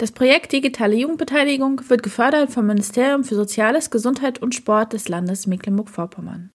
[0.00, 5.46] Das Projekt Digitale Jugendbeteiligung wird gefördert vom Ministerium für Soziales, Gesundheit und Sport des Landes
[5.46, 6.52] Mecklenburg-Vorpommern.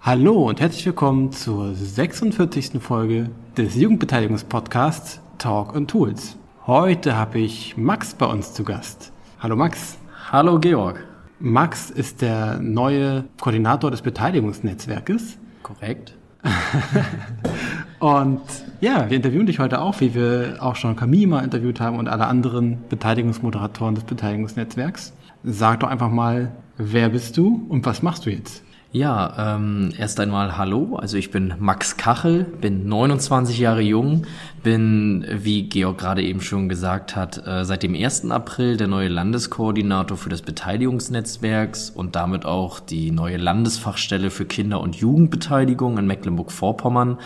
[0.00, 2.80] Hallo und herzlich willkommen zur 46.
[2.80, 6.36] Folge des Jugendbeteiligungspodcasts Talk and Tools.
[6.64, 9.10] Heute habe ich Max bei uns zu Gast.
[9.40, 9.98] Hallo Max.
[10.30, 11.04] Hallo Georg.
[11.40, 15.38] Max ist der neue Koordinator des Beteiligungsnetzwerkes.
[15.64, 16.14] Korrekt.
[17.98, 18.40] und
[18.80, 22.26] ja, wir interviewen dich heute auch, wie wir auch schon Camille interviewt haben und alle
[22.26, 25.14] anderen Beteiligungsmoderatoren des Beteiligungsnetzwerks.
[25.42, 28.62] Sag doch einfach mal, wer bist du und was machst du jetzt?
[28.94, 30.94] Ja, ähm, erst einmal hallo.
[30.94, 34.24] Also ich bin Max Kachel, bin 29 Jahre jung,
[34.62, 38.30] bin, wie Georg gerade eben schon gesagt hat, äh, seit dem 1.
[38.30, 44.80] April der neue Landeskoordinator für das Beteiligungsnetzwerks und damit auch die neue Landesfachstelle für Kinder-
[44.80, 47.18] und Jugendbeteiligung in Mecklenburg-Vorpommern.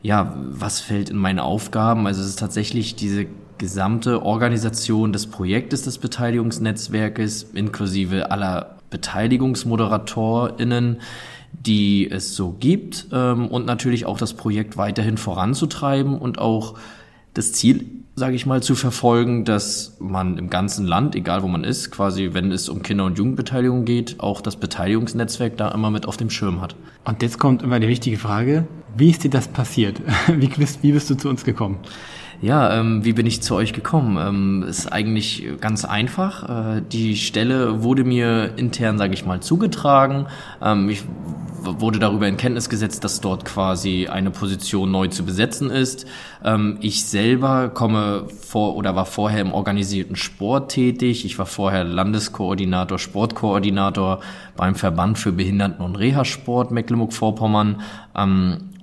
[0.00, 2.06] Ja, was fällt in meine Aufgaben?
[2.06, 3.26] Also es ist tatsächlich diese
[3.58, 11.00] gesamte Organisation des Projektes des Beteiligungsnetzwerkes inklusive aller BeteiligungsmoderatorInnen,
[11.52, 16.78] die es so gibt ähm, und natürlich auch das Projekt weiterhin voranzutreiben und auch
[17.34, 21.64] das Ziel, sage ich mal, zu verfolgen, dass man im ganzen Land, egal wo man
[21.64, 26.06] ist, quasi, wenn es um Kinder- und Jugendbeteiligung geht, auch das Beteiligungsnetzwerk da immer mit
[26.06, 26.76] auf dem Schirm hat.
[27.04, 30.02] Und jetzt kommt immer die wichtige Frage, wie ist dir das passiert?
[30.28, 31.78] Wie bist, wie bist du zu uns gekommen?
[32.42, 34.16] Ja, ähm, wie bin ich zu euch gekommen?
[34.18, 36.76] Ähm, ist eigentlich ganz einfach.
[36.76, 40.26] Äh, die Stelle wurde mir intern, sage ich mal, zugetragen.
[40.60, 41.04] Ähm, ich
[41.60, 46.04] wurde darüber in Kenntnis gesetzt, dass dort quasi eine Position neu zu besetzen ist.
[46.44, 51.24] Ähm, ich selber komme vor oder war vorher im organisierten Sport tätig.
[51.24, 54.18] Ich war vorher Landeskoordinator, Sportkoordinator
[54.56, 57.82] beim Verband für Behinderten- und Reha-Sport Mecklenburg-Vorpommern.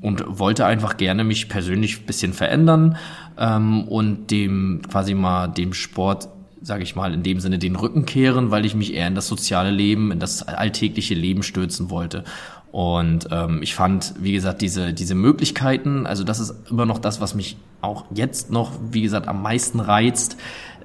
[0.01, 2.97] Und wollte einfach gerne mich persönlich bisschen verändern
[3.37, 6.29] ähm, und dem quasi mal dem Sport
[6.61, 9.27] sage ich mal, in dem Sinne den Rücken kehren, weil ich mich eher in das
[9.27, 12.23] soziale Leben, in das alltägliche Leben stürzen wollte.
[12.71, 17.19] Und ähm, ich fand, wie gesagt, diese, diese Möglichkeiten, also das ist immer noch das,
[17.19, 20.37] was mich auch jetzt noch, wie gesagt, am meisten reizt,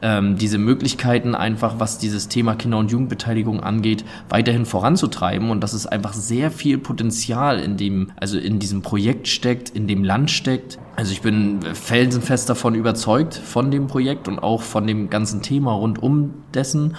[0.04, 5.72] ähm, diese Möglichkeiten einfach, was dieses Thema Kinder- und Jugendbeteiligung angeht, weiterhin voranzutreiben und dass
[5.72, 10.30] es einfach sehr viel Potenzial in dem, also in diesem Projekt steckt, in dem Land
[10.30, 10.78] steckt.
[10.94, 15.72] Also ich bin felsenfest davon überzeugt von dem Projekt und auch von dem ganzen Thema
[15.72, 16.96] rund um dessen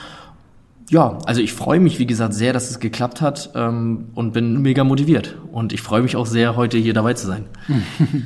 [0.89, 4.61] ja, also ich freue mich, wie gesagt, sehr, dass es geklappt hat ähm, und bin
[4.61, 5.35] mega motiviert.
[5.51, 7.45] Und ich freue mich auch sehr, heute hier dabei zu sein.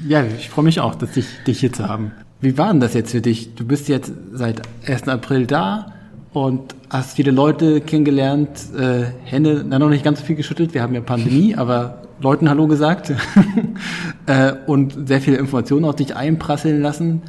[0.10, 2.12] Ja, ich freue mich auch, dass dich, dich hier zu haben.
[2.42, 3.56] Wie war denn das jetzt für dich?
[3.56, 5.10] Du bist jetzt seit 1.
[5.10, 5.94] April da
[6.32, 10.82] und hast viele Leute kennengelernt, äh, Hände, na noch nicht ganz so viel geschüttelt, wir
[10.82, 13.14] haben ja Pandemie, aber Leuten Hallo gesagt
[14.26, 17.24] äh, und sehr viele Informationen auf dich einprasseln lassen.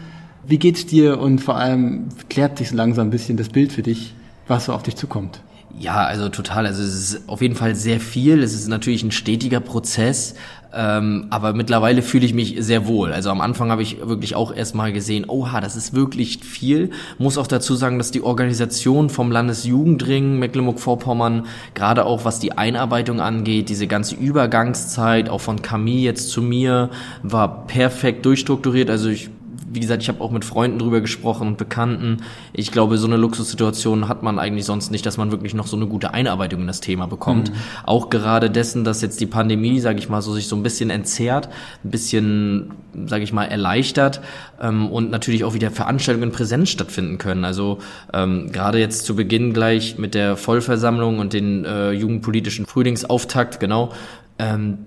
[0.46, 3.82] Wie geht's dir und vor allem klärt sich so langsam ein bisschen das Bild für
[3.82, 4.14] dich,
[4.46, 5.40] was so auf dich zukommt?
[5.78, 6.66] Ja, also total.
[6.66, 8.42] Also es ist auf jeden Fall sehr viel.
[8.42, 10.34] Es ist natürlich ein stetiger Prozess,
[10.74, 13.12] ähm, aber mittlerweile fühle ich mich sehr wohl.
[13.12, 16.90] Also am Anfang habe ich wirklich auch erstmal gesehen, oha, das ist wirklich viel.
[17.18, 23.20] Muss auch dazu sagen, dass die Organisation vom Landesjugendring Mecklenburg-Vorpommern, gerade auch was die Einarbeitung
[23.20, 26.90] angeht, diese ganze Übergangszeit, auch von Camille jetzt zu mir,
[27.22, 28.90] war perfekt durchstrukturiert.
[28.90, 29.30] Also ich
[29.72, 32.18] wie gesagt, ich habe auch mit Freunden drüber gesprochen und Bekannten.
[32.52, 35.76] Ich glaube, so eine Luxussituation hat man eigentlich sonst nicht, dass man wirklich noch so
[35.76, 37.50] eine gute Einarbeitung in das Thema bekommt.
[37.50, 37.56] Mhm.
[37.84, 40.90] Auch gerade dessen, dass jetzt die Pandemie, sage ich mal, so sich so ein bisschen
[40.90, 41.48] entzerrt,
[41.84, 42.72] ein bisschen,
[43.06, 44.20] sage ich mal, erleichtert
[44.60, 47.44] ähm, und natürlich auch wieder Veranstaltungen in Präsenz stattfinden können.
[47.44, 47.78] Also
[48.12, 53.92] ähm, gerade jetzt zu Beginn gleich mit der Vollversammlung und den äh, jugendpolitischen Frühlingsauftakt, genau.
[54.40, 54.78] Ähm,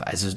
[0.00, 0.28] also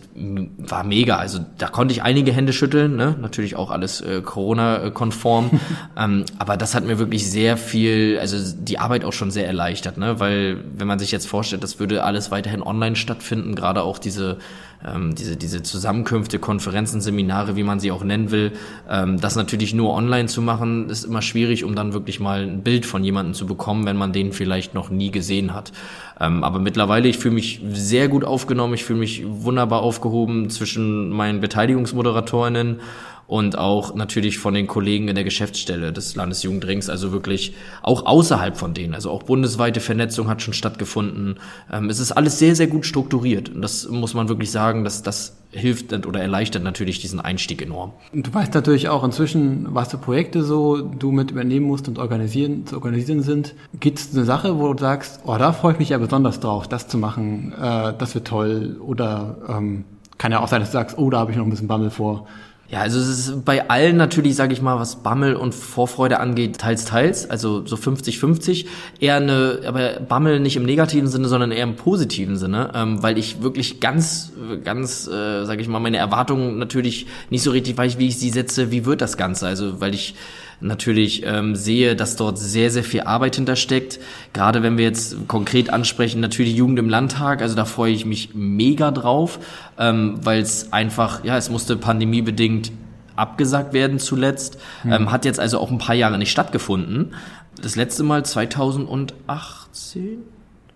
[0.58, 1.18] war mega.
[1.18, 3.16] Also da konnte ich einige Hände schütteln, ne?
[3.20, 5.60] natürlich auch alles äh, Corona-konform.
[5.98, 9.98] ähm, aber das hat mir wirklich sehr viel, also die Arbeit auch schon sehr erleichtert,
[9.98, 10.20] ne?
[10.20, 14.38] weil wenn man sich jetzt vorstellt, das würde alles weiterhin online stattfinden, gerade auch diese
[14.86, 18.54] ähm, diese, diese Zusammenkünfte, Konferenzen, Seminare, wie man sie auch nennen will,
[18.90, 22.62] ähm, das natürlich nur online zu machen, ist immer schwierig, um dann wirklich mal ein
[22.62, 25.72] Bild von jemandem zu bekommen, wenn man den vielleicht noch nie gesehen hat.
[26.20, 31.10] Ähm, aber mittlerweile, ich fühle mich sehr gut aufgenommen, ich fühle mich wunderbar aufgehoben zwischen
[31.10, 32.80] meinen Beteiligungsmoderatorinnen
[33.28, 38.58] und auch natürlich von den Kollegen in der Geschäftsstelle des Landesjugendrings, also wirklich auch außerhalb
[38.58, 38.94] von denen.
[38.94, 41.36] Also auch bundesweite Vernetzung hat schon stattgefunden.
[41.72, 43.50] Ähm, es ist alles sehr, sehr gut strukturiert.
[43.50, 47.94] Und das muss man wirklich sagen, dass das hilft oder erleichtert natürlich diesen Einstieg enorm.
[48.12, 52.66] Du weißt natürlich auch inzwischen, was für Projekte so du mit übernehmen musst und organisieren,
[52.66, 53.54] zu organisieren sind.
[53.80, 56.68] Gibt es eine Sache, wo du sagst, oh, da freue ich mich ja besonders drauf,
[56.68, 59.86] das zu machen, äh, das wird toll oder ähm,
[60.18, 61.90] kann ja auch sein, dass du sagst, oh, da habe ich noch ein bisschen Bammel
[61.90, 62.28] vor.
[62.70, 66.58] Ja, also es ist bei allen natürlich, sage ich mal, was Bammel und Vorfreude angeht,
[66.58, 68.66] teils, teils, also so 50-50.
[69.00, 73.20] Eher eine, aber Bammel nicht im negativen Sinne, sondern eher im positiven Sinne, ähm, weil
[73.20, 74.32] ich wirklich ganz,
[74.64, 78.32] ganz, äh, sage ich mal, meine Erwartungen natürlich nicht so richtig weiß, wie ich sie
[78.32, 79.46] setze, wie wird das Ganze.
[79.46, 80.16] Also weil ich
[80.64, 84.00] natürlich ähm, sehe, dass dort sehr, sehr viel Arbeit hintersteckt.
[84.34, 88.34] Gerade wenn wir jetzt konkret ansprechen, natürlich Jugend im Landtag, also da freue ich mich
[88.34, 89.40] mega drauf,
[89.78, 92.72] ähm, weil es einfach, ja, es musste pandemiebedingt
[93.16, 94.94] abgesagt werden zuletzt, mhm.
[94.94, 97.14] ähm, hat jetzt also auch ein paar Jahre nicht stattgefunden.
[97.62, 100.24] Das letzte Mal 2018?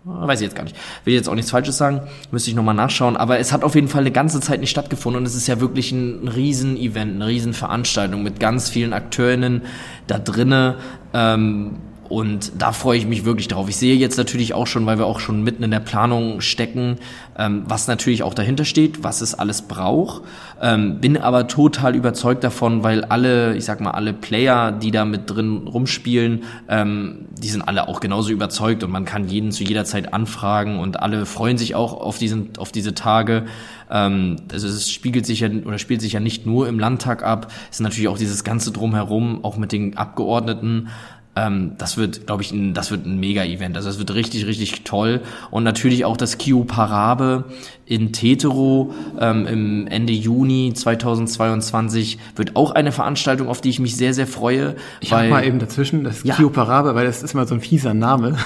[0.08, 0.76] Weiß ich jetzt gar nicht.
[1.04, 2.02] Will jetzt auch nichts Falsches sagen,
[2.32, 3.18] müsste ich nochmal nachschauen.
[3.18, 5.60] Aber es hat auf jeden Fall eine ganze Zeit nicht stattgefunden und es ist ja
[5.60, 9.64] wirklich ein Riesen-Event, eine Riesen-Veranstaltung mit ganz vielen Akteurinnen
[10.08, 10.76] da drinnen.
[11.14, 11.76] Ähm,
[12.10, 13.70] und da freue ich mich wirklich drauf.
[13.70, 16.98] Ich sehe jetzt natürlich auch schon, weil wir auch schon mitten in der Planung stecken,
[17.38, 20.24] ähm, was natürlich auch dahinter steht, was es alles braucht.
[20.62, 25.06] Ähm, bin aber total überzeugt davon, weil alle, ich sag mal, alle Player, die da
[25.06, 29.64] mit drin rumspielen, ähm, die sind alle auch genauso überzeugt und man kann jeden zu
[29.64, 33.46] jeder Zeit anfragen und alle freuen sich auch auf diesen, auf diese Tage.
[33.92, 37.52] Ähm, also es spiegelt sich ja oder spielt sich ja nicht nur im Landtag ab,
[37.70, 40.90] es ist natürlich auch dieses ganze drumherum, auch mit den Abgeordneten.
[41.38, 43.76] Ähm, das wird, glaube ich, ein, das wird ein Mega-Event.
[43.76, 45.22] Also das wird richtig, richtig toll.
[45.52, 47.46] Und natürlich auch das Kio Parabe
[47.86, 53.96] in Tetero ähm, im Ende Juni 2022 wird auch eine Veranstaltung, auf die ich mich
[53.96, 54.76] sehr, sehr freue.
[55.00, 56.34] Ich habe mal eben dazwischen, das ja.
[56.36, 58.36] Kio Parabe, weil das ist mal so ein fieser Name.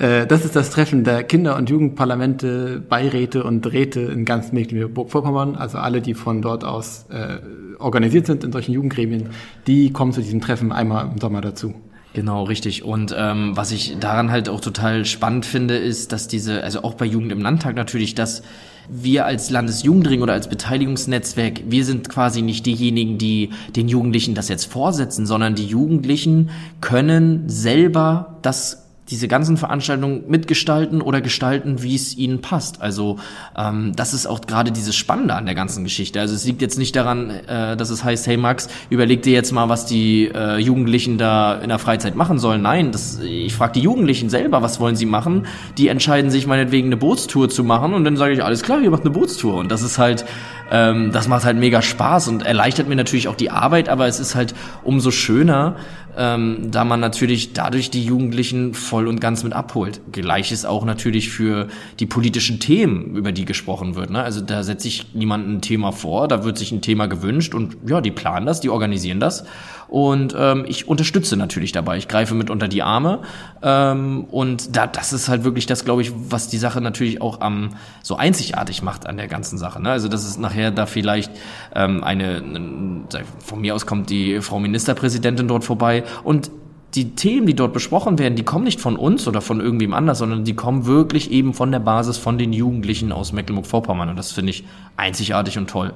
[0.00, 5.54] Äh, das ist das Treffen der Kinder- und Jugendparlamente, Beiräte und Räte in ganz Mecklenburg-Vorpommern.
[5.54, 7.38] Also alle, die von dort aus äh,
[7.78, 9.28] organisiert sind in solchen Jugendgremien,
[9.68, 11.74] die kommen zu diesem Treffen einmal im Sommer dazu.
[12.14, 12.84] Genau, richtig.
[12.84, 16.94] Und ähm, was ich daran halt auch total spannend finde, ist, dass diese, also auch
[16.94, 18.42] bei Jugend im Landtag natürlich, dass
[18.88, 24.48] wir als Landesjugendring oder als Beteiligungsnetzwerk, wir sind quasi nicht diejenigen, die den Jugendlichen das
[24.48, 26.50] jetzt vorsetzen, sondern die Jugendlichen
[26.80, 32.80] können selber das diese ganzen Veranstaltungen mitgestalten oder gestalten, wie es ihnen passt.
[32.80, 33.18] Also
[33.56, 36.20] ähm, das ist auch gerade dieses Spannende an der ganzen Geschichte.
[36.20, 39.52] Also es liegt jetzt nicht daran, äh, dass es heißt, hey Max, überleg dir jetzt
[39.52, 42.62] mal, was die äh, Jugendlichen da in der Freizeit machen sollen.
[42.62, 45.46] Nein, das, ich frage die Jugendlichen selber, was wollen sie machen.
[45.76, 48.90] Die entscheiden sich meinetwegen eine Bootstour zu machen und dann sage ich, alles klar, ihr
[48.90, 49.56] macht eine Bootstour.
[49.56, 50.24] Und das ist halt,
[50.70, 54.18] ähm, das macht halt mega Spaß und erleichtert mir natürlich auch die Arbeit, aber es
[54.18, 55.76] ist halt umso schöner,
[56.16, 60.00] ähm, da man natürlich dadurch die Jugendlichen voll und ganz mit abholt.
[60.12, 61.68] Gleiches auch natürlich für
[62.00, 64.10] die politischen Themen, über die gesprochen wird.
[64.10, 64.22] Ne?
[64.22, 67.76] Also da setze ich niemandem ein Thema vor, da wird sich ein Thema gewünscht und
[67.86, 69.44] ja, die planen das, die organisieren das
[69.88, 71.96] und ähm, ich unterstütze natürlich dabei.
[71.98, 73.20] Ich greife mit unter die Arme
[73.62, 77.40] ähm, und da, das ist halt wirklich das, glaube ich, was die Sache natürlich auch
[77.40, 77.70] am
[78.02, 79.80] so einzigartig macht an der ganzen Sache.
[79.80, 79.90] Ne?
[79.90, 81.30] Also dass es nachher da vielleicht
[81.74, 83.04] ähm, eine, eine,
[83.44, 86.50] von mir aus kommt die Frau Ministerpräsidentin dort vorbei und
[86.94, 90.18] die Themen, die dort besprochen werden, die kommen nicht von uns oder von irgendwem anders,
[90.18, 94.08] sondern die kommen wirklich eben von der Basis von den Jugendlichen aus Mecklenburg-Vorpommern.
[94.10, 94.64] Und das finde ich
[94.96, 95.92] einzigartig und toll.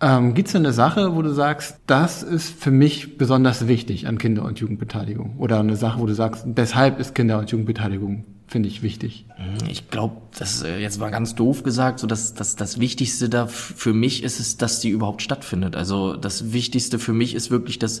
[0.00, 4.18] Ähm, Gibt es eine Sache, wo du sagst, das ist für mich besonders wichtig an
[4.18, 5.36] Kinder- und Jugendbeteiligung?
[5.38, 9.26] Oder eine Sache, wo du sagst, deshalb ist Kinder- und Jugendbeteiligung, finde ich, wichtig?
[9.36, 13.28] Hm, ich glaube, das äh, jetzt war ganz doof gesagt, so dass, dass das Wichtigste
[13.28, 15.76] da für mich ist es, dass die überhaupt stattfindet.
[15.76, 18.00] Also das Wichtigste für mich ist wirklich, dass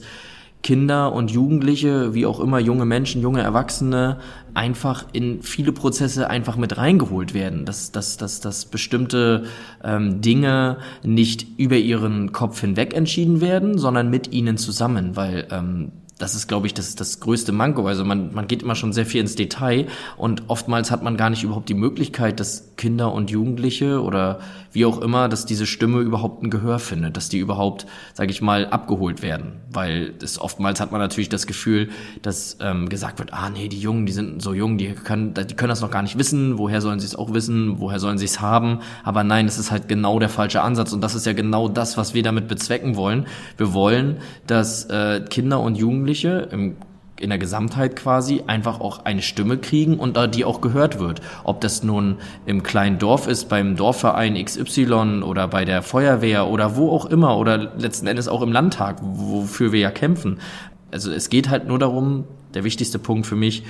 [0.62, 4.18] Kinder und Jugendliche, wie auch immer junge Menschen, junge Erwachsene
[4.54, 9.44] einfach in viele Prozesse einfach mit reingeholt werden, dass, dass, dass, dass bestimmte
[9.82, 15.92] ähm, Dinge nicht über ihren Kopf hinweg entschieden werden, sondern mit ihnen zusammen, weil ähm,
[16.22, 17.84] das ist, glaube ich, das, das größte Manko.
[17.86, 21.30] Also man, man geht immer schon sehr viel ins Detail und oftmals hat man gar
[21.30, 24.38] nicht überhaupt die Möglichkeit, dass Kinder und Jugendliche oder
[24.70, 28.40] wie auch immer, dass diese Stimme überhaupt ein Gehör findet, dass die überhaupt, sage ich
[28.40, 29.60] mal, abgeholt werden.
[29.70, 31.90] Weil das, oftmals hat man natürlich das Gefühl,
[32.22, 35.54] dass ähm, gesagt wird, ah nee, die Jungen, die sind so jung, die können, die
[35.54, 38.24] können das noch gar nicht wissen, woher sollen sie es auch wissen, woher sollen sie
[38.24, 38.78] es haben.
[39.04, 41.96] Aber nein, es ist halt genau der falsche Ansatz und das ist ja genau das,
[41.96, 43.26] was wir damit bezwecken wollen.
[43.56, 46.76] Wir wollen, dass äh, Kinder und Jugendliche Jugendliche im
[47.20, 51.20] in der Gesamtheit quasi einfach auch eine Stimme kriegen und die auch gehört wird.
[51.44, 52.16] Ob das nun
[52.46, 57.36] im kleinen Dorf ist, beim Dorfverein XY oder bei der Feuerwehr oder wo auch immer
[57.38, 60.40] oder letzten Endes auch im Landtag, wofür wir ja kämpfen.
[60.90, 63.62] Also es geht halt nur darum, der wichtigste Punkt für mich,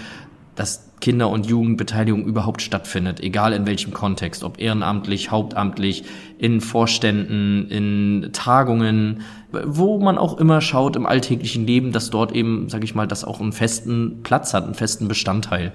[0.55, 6.05] dass Kinder- und Jugendbeteiligung überhaupt stattfindet, egal in welchem Kontext, ob ehrenamtlich, hauptamtlich,
[6.39, 12.69] in Vorständen, in Tagungen, wo man auch immer schaut im alltäglichen Leben, dass dort eben,
[12.69, 15.73] sage ich mal, das auch einen festen Platz hat, einen festen Bestandteil.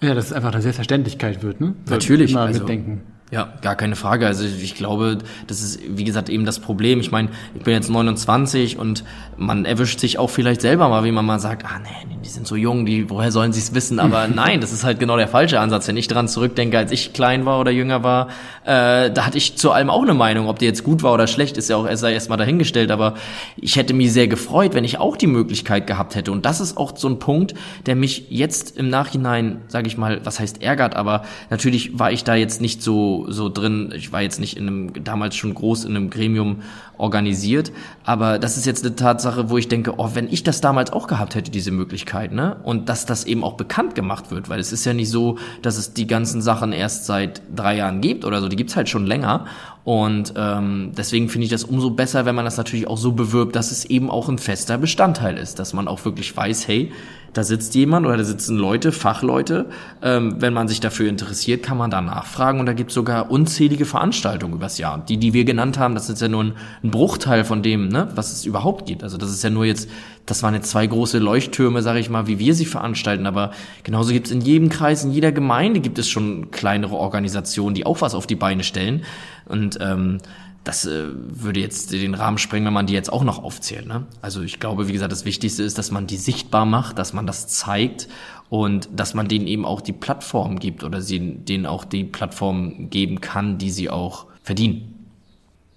[0.00, 1.74] Ja, dass es einfach eine Selbstverständlichkeit wird, ne?
[1.88, 2.32] Natürlich.
[2.32, 3.02] Immer also, mitdenken.
[3.32, 4.24] Ja, gar keine Frage.
[4.24, 5.18] Also ich glaube,
[5.48, 7.00] das ist, wie gesagt, eben das Problem.
[7.00, 9.02] Ich meine, ich bin jetzt 29 und
[9.36, 12.46] man erwischt sich auch vielleicht selber mal, wie man mal sagt, ah nee, die sind
[12.46, 13.98] so jung, die, woher sollen sie es wissen?
[13.98, 15.88] Aber nein, das ist halt genau der falsche Ansatz.
[15.88, 18.28] Wenn ich dran zurückdenke, als ich klein war oder jünger war,
[18.64, 20.48] äh, da hatte ich zu allem auch eine Meinung.
[20.48, 22.92] Ob die jetzt gut war oder schlecht, ist ja auch sei erstmal dahingestellt.
[22.92, 23.14] Aber
[23.56, 26.30] ich hätte mich sehr gefreut, wenn ich auch die Möglichkeit gehabt hätte.
[26.30, 27.54] Und das ist auch so ein Punkt,
[27.86, 32.22] der mich jetzt im Nachhinein, sage ich mal, was heißt ärgert, aber natürlich war ich
[32.22, 33.92] da jetzt nicht so so, drin.
[33.96, 36.62] Ich war jetzt nicht in einem, damals schon groß in einem Gremium
[36.98, 37.72] organisiert,
[38.04, 41.06] aber das ist jetzt eine Tatsache, wo ich denke, oh, wenn ich das damals auch
[41.06, 42.56] gehabt hätte, diese Möglichkeit, ne?
[42.62, 45.76] Und dass das eben auch bekannt gemacht wird, weil es ist ja nicht so, dass
[45.76, 49.06] es die ganzen Sachen erst seit drei Jahren gibt oder so, die gibt's halt schon
[49.06, 49.46] länger.
[49.86, 53.54] Und ähm, deswegen finde ich das umso besser, wenn man das natürlich auch so bewirbt,
[53.54, 56.90] dass es eben auch ein fester Bestandteil ist, dass man auch wirklich weiß, hey,
[57.32, 59.66] da sitzt jemand oder da sitzen Leute, Fachleute.
[60.02, 63.30] Ähm, wenn man sich dafür interessiert, kann man da nachfragen und da gibt es sogar
[63.30, 65.04] unzählige Veranstaltungen übers Jahr.
[65.08, 66.52] Die, die wir genannt haben, das ist ja nur ein,
[66.82, 69.04] ein Bruchteil von dem, ne, was es überhaupt gibt.
[69.04, 69.88] Also das ist ja nur jetzt,
[70.26, 73.26] das waren jetzt zwei große Leuchttürme, sage ich mal, wie wir sie veranstalten.
[73.26, 73.52] Aber
[73.84, 77.86] genauso gibt es in jedem Kreis, in jeder Gemeinde gibt es schon kleinere Organisationen, die
[77.86, 79.04] auch was auf die Beine stellen.
[79.46, 80.18] Und ähm,
[80.64, 83.86] das äh, würde jetzt den Rahmen sprengen, wenn man die jetzt auch noch aufzählt.
[83.86, 84.04] Ne?
[84.20, 87.24] Also ich glaube, wie gesagt, das Wichtigste ist, dass man die sichtbar macht, dass man
[87.24, 88.08] das zeigt
[88.48, 92.90] und dass man denen eben auch die Plattform gibt oder sie denen auch die Plattform
[92.90, 94.92] geben kann, die sie auch verdienen.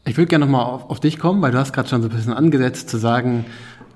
[0.06, 2.16] Ich würde gerne nochmal auf, auf dich kommen, weil du hast gerade schon so ein
[2.16, 3.46] bisschen angesetzt zu sagen,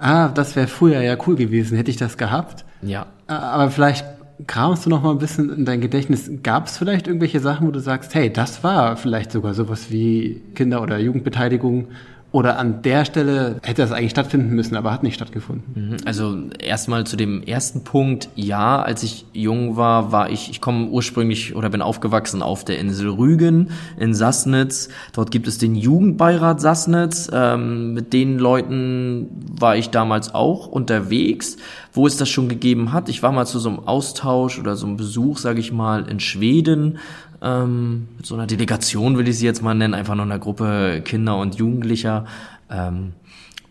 [0.03, 2.65] ah, das wäre früher ja cool gewesen, hätte ich das gehabt.
[2.81, 3.07] Ja.
[3.27, 4.05] Aber vielleicht
[4.47, 6.29] kramst du noch mal ein bisschen in dein Gedächtnis.
[6.43, 10.41] Gab es vielleicht irgendwelche Sachen, wo du sagst, hey, das war vielleicht sogar sowas wie
[10.55, 11.87] Kinder- oder Jugendbeteiligung
[12.33, 15.89] oder an der Stelle hätte das eigentlich stattfinden müssen, aber hat nicht stattgefunden.
[15.89, 15.97] Mhm.
[16.03, 18.27] Also erstmal zu dem ersten Punkt.
[18.35, 22.79] Ja, als ich jung war, war ich, ich komme ursprünglich oder bin aufgewachsen auf der
[22.79, 24.89] Insel Rügen in Sassnitz.
[25.13, 27.29] Dort gibt es den Jugendbeirat Sassnitz.
[27.31, 29.27] Ähm, mit den Leuten
[29.59, 31.57] war ich damals auch unterwegs,
[31.91, 33.09] wo es das schon gegeben hat.
[33.09, 36.19] Ich war mal zu so einem Austausch oder so einem Besuch, sage ich mal, in
[36.19, 36.97] Schweden
[37.43, 41.01] ähm, mit so einer Delegation will ich sie jetzt mal nennen, einfach nur einer Gruppe
[41.03, 42.25] Kinder und Jugendlicher.
[42.69, 43.13] Ähm,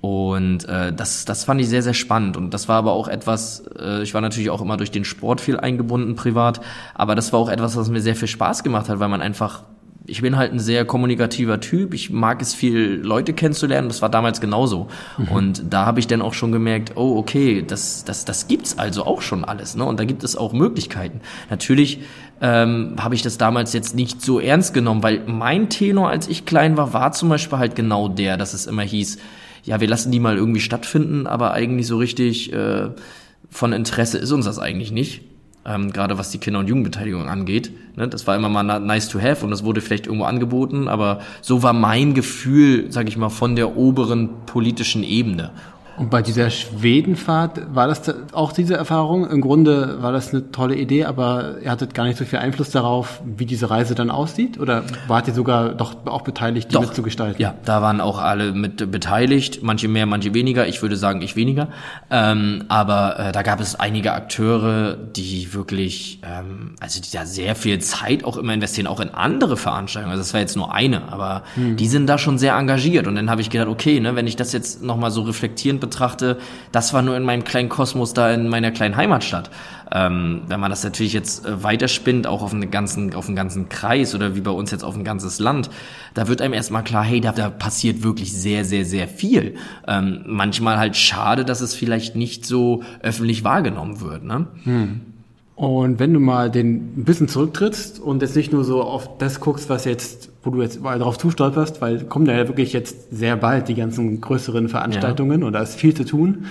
[0.03, 2.37] und äh, das, das fand ich sehr, sehr spannend.
[2.37, 5.41] Und das war aber auch etwas, äh, ich war natürlich auch immer durch den Sport
[5.41, 6.61] viel eingebunden privat,
[6.95, 9.63] aber das war auch etwas, was mir sehr viel Spaß gemacht hat, weil man einfach
[10.07, 11.95] ich bin halt ein sehr kommunikativer Typ.
[11.95, 13.89] Ich mag es viel, Leute kennenzulernen.
[13.89, 14.89] Das war damals genauso.
[15.17, 15.29] Mhm.
[15.29, 19.05] Und da habe ich dann auch schon gemerkt, oh, okay, das, das, das gibt's also
[19.05, 19.77] auch schon alles.
[19.77, 19.85] Ne?
[19.85, 21.21] Und da gibt es auch Möglichkeiten.
[21.51, 22.01] Natürlich
[22.41, 26.47] ähm, habe ich das damals jetzt nicht so ernst genommen, weil mein Tenor, als ich
[26.47, 29.19] klein war, war zum Beispiel halt genau der, dass es immer hieß,
[29.65, 32.91] ja, wir lassen die mal irgendwie stattfinden, aber eigentlich so richtig äh,
[33.49, 35.23] von Interesse ist uns das eigentlich nicht
[35.65, 37.73] ähm, gerade was die Kinder- und Jugendbeteiligung angeht.
[37.97, 38.09] Ne?
[38.09, 41.63] Das war immer mal nice to have und das wurde vielleicht irgendwo angeboten, aber so
[41.63, 45.51] war mein Gefühl, sage ich mal, von der oberen politischen Ebene.
[45.97, 49.29] Und bei dieser Schwedenfahrt war das auch diese Erfahrung?
[49.29, 52.71] Im Grunde war das eine tolle Idee, aber ihr hattet gar nicht so viel Einfluss
[52.71, 54.59] darauf, wie diese Reise dann aussieht?
[54.59, 57.41] Oder wart ihr sogar doch auch beteiligt, die doch, mitzugestalten?
[57.41, 60.67] Ja, da waren auch alle mit beteiligt, manche mehr, manche weniger.
[60.67, 61.69] Ich würde sagen, ich weniger.
[62.11, 67.55] Ähm, aber äh, da gab es einige Akteure, die wirklich, ähm, also die da sehr
[67.55, 70.13] viel Zeit auch immer investieren, auch in andere Veranstaltungen.
[70.13, 71.77] Also das war jetzt nur eine, aber hm.
[71.77, 73.07] die sind da schon sehr engagiert.
[73.07, 76.39] Und dann habe ich gedacht, okay, ne, wenn ich das jetzt nochmal so reflektierend betrachte,
[76.73, 79.51] das war nur in meinem kleinen Kosmos da in meiner kleinen Heimatstadt.
[79.95, 83.69] Ähm, wenn man das natürlich jetzt äh, weiterspinnt, auch auf einen ganzen, auf einen ganzen
[83.69, 85.69] Kreis oder wie bei uns jetzt auf ein ganzes Land,
[86.15, 89.57] da wird einem erstmal klar, hey, da, da passiert wirklich sehr, sehr, sehr viel.
[89.87, 94.25] Ähm, manchmal halt schade, dass es vielleicht nicht so öffentlich wahrgenommen wird.
[94.25, 94.47] Ne?
[94.65, 95.12] Hm.
[95.55, 99.41] Und wenn du mal den ein bisschen zurücktrittst und jetzt nicht nur so auf das
[99.41, 103.37] guckst, was jetzt wo du jetzt überall drauf zustolperst, weil kommen ja wirklich jetzt sehr
[103.37, 105.47] bald die ganzen größeren Veranstaltungen ja.
[105.47, 106.47] und da ist viel zu tun.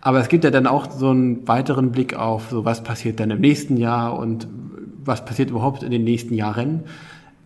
[0.00, 3.30] Aber es gibt ja dann auch so einen weiteren Blick auf, so was passiert dann
[3.30, 4.46] im nächsten Jahr und
[5.04, 6.84] was passiert überhaupt in den nächsten Jahren.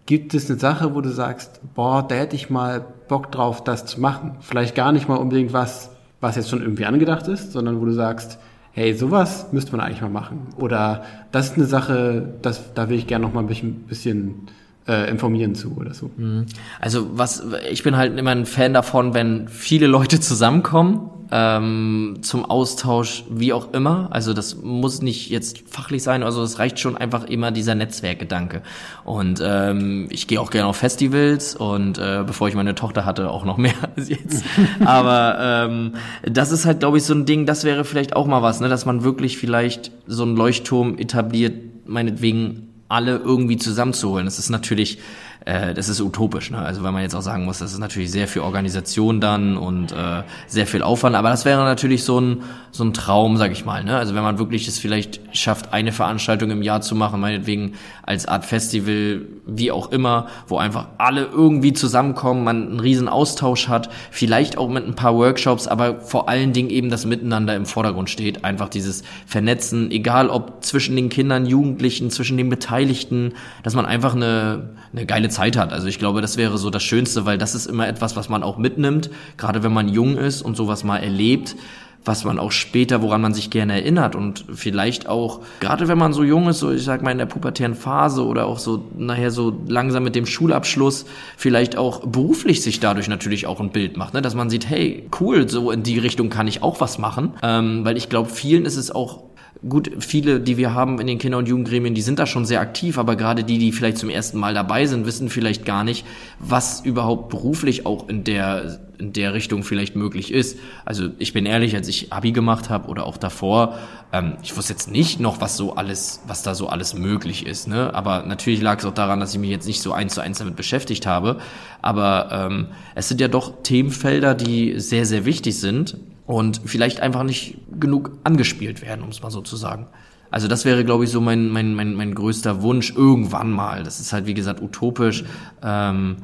[0.06, 3.86] Gibt es eine Sache, wo du sagst, boah, da hätte ich mal Bock drauf, das
[3.86, 4.32] zu machen?
[4.40, 5.90] Vielleicht gar nicht mal unbedingt was,
[6.20, 8.38] was jetzt schon irgendwie angedacht ist, sondern wo du sagst,
[8.72, 10.48] hey, sowas müsste man eigentlich mal machen.
[10.56, 14.46] Oder das ist eine Sache, das, da will ich gerne noch mal ein bisschen, bisschen
[14.86, 16.10] äh, informieren zu oder so.
[16.16, 16.46] Mhm.
[16.80, 22.44] Also was, ich bin halt immer ein Fan davon, wenn viele Leute zusammenkommen ähm, zum
[22.44, 24.08] Austausch, wie auch immer.
[24.10, 28.62] Also das muss nicht jetzt fachlich sein, also es reicht schon einfach immer dieser Netzwerkgedanke.
[29.04, 33.30] Und ähm, ich gehe auch gerne auf Festivals und äh, bevor ich meine Tochter hatte,
[33.30, 34.44] auch noch mehr als jetzt.
[34.84, 35.92] Aber ähm,
[36.24, 38.68] das ist halt, glaube ich, so ein Ding, das wäre vielleicht auch mal was, ne,
[38.68, 41.54] dass man wirklich vielleicht so einen Leuchtturm etabliert,
[41.86, 44.24] meinetwegen alle irgendwie zusammenzuholen.
[44.24, 44.98] Das ist natürlich
[45.44, 46.50] äh, das ist utopisch.
[46.50, 46.58] Ne?
[46.58, 49.92] Also wenn man jetzt auch sagen muss, das ist natürlich sehr viel Organisation dann und
[49.92, 52.42] äh, sehr viel Aufwand, aber das wäre natürlich so ein,
[52.72, 53.82] so ein Traum, sag ich mal.
[53.82, 53.96] Ne?
[53.96, 58.26] Also wenn man wirklich es vielleicht schafft, eine Veranstaltung im Jahr zu machen, meinetwegen als
[58.26, 63.88] Art Festival, wie auch immer, wo einfach alle irgendwie zusammenkommen, man einen riesen Austausch hat,
[64.10, 68.10] vielleicht auch mit ein paar Workshops, aber vor allen Dingen eben das Miteinander im Vordergrund
[68.10, 68.44] steht.
[68.44, 73.32] Einfach dieses Vernetzen, egal ob zwischen den Kindern, Jugendlichen, zwischen den Beteiligten,
[73.62, 75.72] dass man einfach eine, eine geile Zeit hat.
[75.72, 78.42] Also ich glaube, das wäre so das Schönste, weil das ist immer etwas, was man
[78.42, 81.56] auch mitnimmt, gerade wenn man jung ist und sowas mal erlebt
[82.04, 86.12] was man auch später, woran man sich gerne erinnert und vielleicht auch, gerade wenn man
[86.12, 89.30] so jung ist, so ich sag mal in der pubertären Phase oder auch so nachher
[89.30, 91.04] so langsam mit dem Schulabschluss,
[91.36, 94.22] vielleicht auch beruflich sich dadurch natürlich auch ein Bild macht, ne?
[94.22, 97.84] dass man sieht, hey, cool, so in die Richtung kann ich auch was machen, ähm,
[97.84, 99.29] weil ich glaube, vielen ist es auch
[99.68, 102.60] gut, viele, die wir haben in den Kinder- und Jugendgremien, die sind da schon sehr
[102.60, 106.06] aktiv, aber gerade die, die vielleicht zum ersten Mal dabei sind, wissen vielleicht gar nicht,
[106.38, 110.58] was überhaupt beruflich auch in der in der Richtung vielleicht möglich ist.
[110.84, 113.78] Also ich bin ehrlich, als ich Abi gemacht habe oder auch davor,
[114.12, 117.66] ähm, ich wusste jetzt nicht noch, was so alles, was da so alles möglich ist.
[117.66, 117.94] Ne?
[117.94, 120.36] Aber natürlich lag es auch daran, dass ich mich jetzt nicht so eins zu eins
[120.36, 121.38] damit beschäftigt habe.
[121.80, 125.96] Aber ähm, es sind ja doch Themenfelder, die sehr, sehr wichtig sind
[126.30, 129.88] und vielleicht einfach nicht genug angespielt werden, um es mal so zu sagen.
[130.30, 133.82] Also das wäre, glaube ich, so mein, mein, mein, mein größter Wunsch irgendwann mal.
[133.82, 135.24] Das ist halt, wie gesagt, utopisch.
[135.60, 136.18] Ähm,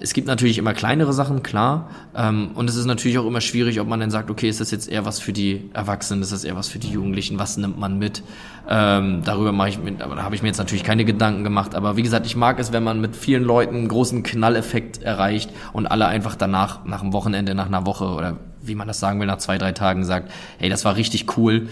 [0.00, 1.88] es gibt natürlich immer kleinere Sachen, klar.
[2.14, 4.70] Ähm, und es ist natürlich auch immer schwierig, ob man dann sagt, okay, ist das
[4.70, 7.78] jetzt eher was für die Erwachsenen, ist das eher was für die Jugendlichen, was nimmt
[7.78, 8.22] man mit?
[8.68, 11.74] Ähm, darüber mache ich mit, aber da habe ich mir jetzt natürlich keine Gedanken gemacht.
[11.74, 15.50] Aber wie gesagt, ich mag es, wenn man mit vielen Leuten einen großen Knalleffekt erreicht
[15.72, 19.20] und alle einfach danach, nach dem Wochenende, nach einer Woche oder wie man das sagen
[19.20, 21.68] will, nach zwei, drei Tagen sagt, hey, das war richtig cool,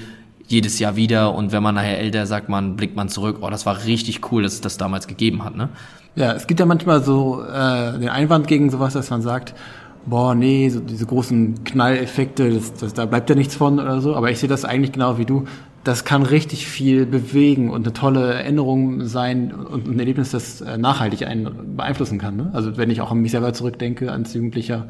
[0.48, 3.66] jedes Jahr wieder und wenn man nachher älter sagt, man blickt man zurück, oh, das
[3.66, 5.68] war richtig cool, dass es das damals gegeben hat, ne?
[6.14, 9.54] Ja, es gibt ja manchmal so äh, den Einwand gegen sowas, dass man sagt,
[10.06, 14.14] boah, nee, so diese großen Knalleffekte, das, das, da bleibt ja nichts von oder so,
[14.14, 15.44] aber ich sehe das eigentlich genau wie du.
[15.84, 20.78] Das kann richtig viel bewegen und eine tolle Erinnerung sein und ein Erlebnis, das äh,
[20.78, 22.36] nachhaltig einen beeinflussen kann.
[22.36, 22.50] Ne?
[22.54, 24.86] Also wenn ich auch an mich selber zurückdenke, als Jugendlicher,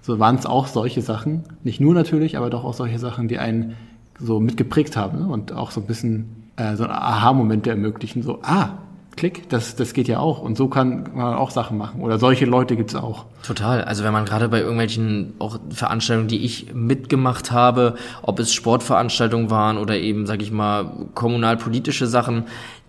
[0.00, 1.44] so waren es auch solche Sachen.
[1.64, 3.76] Nicht nur natürlich, aber doch auch solche Sachen, die einen
[4.18, 5.26] so mitgeprägt haben ne?
[5.26, 8.22] und auch so ein bisschen äh, so Aha-Momente ermöglichen.
[8.22, 8.78] So, ah,
[9.18, 10.40] Klick, das, das geht ja auch.
[10.40, 12.02] Und so kann man auch Sachen machen.
[12.02, 13.26] Oder solche Leute gibt's auch.
[13.42, 13.82] Total.
[13.82, 19.50] Also wenn man gerade bei irgendwelchen auch Veranstaltungen, die ich mitgemacht habe, ob es Sportveranstaltungen
[19.50, 22.44] waren oder eben, sag ich mal, kommunalpolitische Sachen,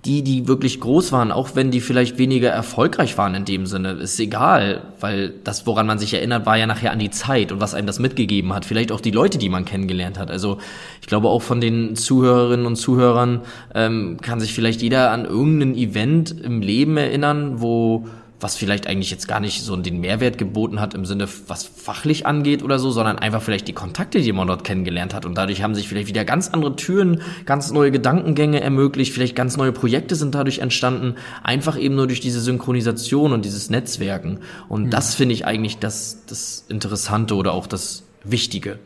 [0.05, 3.91] die, die wirklich groß waren, auch wenn die vielleicht weniger erfolgreich waren in dem Sinne,
[3.91, 7.59] ist egal, weil das, woran man sich erinnert, war ja nachher an die Zeit und
[7.59, 8.63] was einem das mitgegeben hat.
[8.63, 10.31] Vielleicht auch die Leute, die man kennengelernt hat.
[10.31, 10.57] Also
[11.01, 13.41] ich glaube auch von den Zuhörerinnen und Zuhörern
[13.75, 18.07] ähm, kann sich vielleicht jeder an irgendein Event im Leben erinnern, wo
[18.39, 22.25] was vielleicht eigentlich jetzt gar nicht so den Mehrwert geboten hat im Sinne, was fachlich
[22.25, 25.25] angeht oder so, sondern einfach vielleicht die Kontakte, die man dort kennengelernt hat.
[25.25, 29.57] Und dadurch haben sich vielleicht wieder ganz andere Türen, ganz neue Gedankengänge ermöglicht, vielleicht ganz
[29.57, 34.39] neue Projekte sind dadurch entstanden, einfach eben nur durch diese Synchronisation und dieses Netzwerken.
[34.69, 34.89] Und mhm.
[34.89, 38.79] das finde ich eigentlich das, das Interessante oder auch das Wichtige.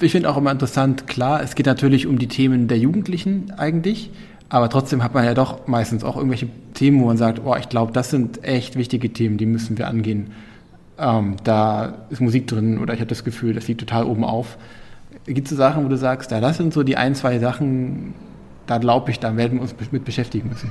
[0.00, 4.10] Ich finde auch immer interessant, klar, es geht natürlich um die Themen der Jugendlichen eigentlich.
[4.48, 7.68] Aber trotzdem hat man ja doch meistens auch irgendwelche Themen, wo man sagt, oh, ich
[7.68, 10.32] glaube, das sind echt wichtige Themen, die müssen wir angehen.
[10.98, 14.58] Ähm, da ist Musik drin oder ich habe das Gefühl, das liegt total oben auf.
[15.26, 18.14] Gibt es so Sachen, wo du sagst, ja, das sind so die ein, zwei Sachen,
[18.66, 20.70] da glaube ich, da werden wir uns mit beschäftigen müssen.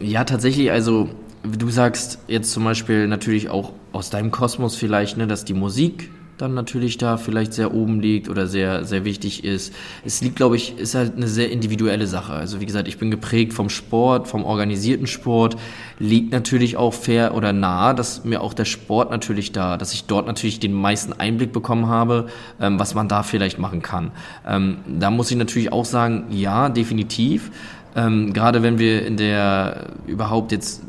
[0.00, 1.10] Ja, tatsächlich, also
[1.44, 6.10] du sagst jetzt zum Beispiel natürlich auch aus deinem Kosmos vielleicht, ne, dass die Musik
[6.38, 9.74] dann natürlich da vielleicht sehr oben liegt oder sehr, sehr wichtig ist.
[10.04, 12.32] Es liegt, glaube ich, ist halt eine sehr individuelle Sache.
[12.32, 15.56] Also wie gesagt, ich bin geprägt vom Sport, vom organisierten Sport.
[15.98, 20.06] Liegt natürlich auch fair oder nah, dass mir auch der Sport natürlich da, dass ich
[20.06, 22.26] dort natürlich den meisten Einblick bekommen habe,
[22.60, 24.10] ähm, was man da vielleicht machen kann.
[24.46, 27.50] Ähm, da muss ich natürlich auch sagen, ja, definitiv.
[27.94, 30.82] Ähm, gerade wenn wir in der überhaupt jetzt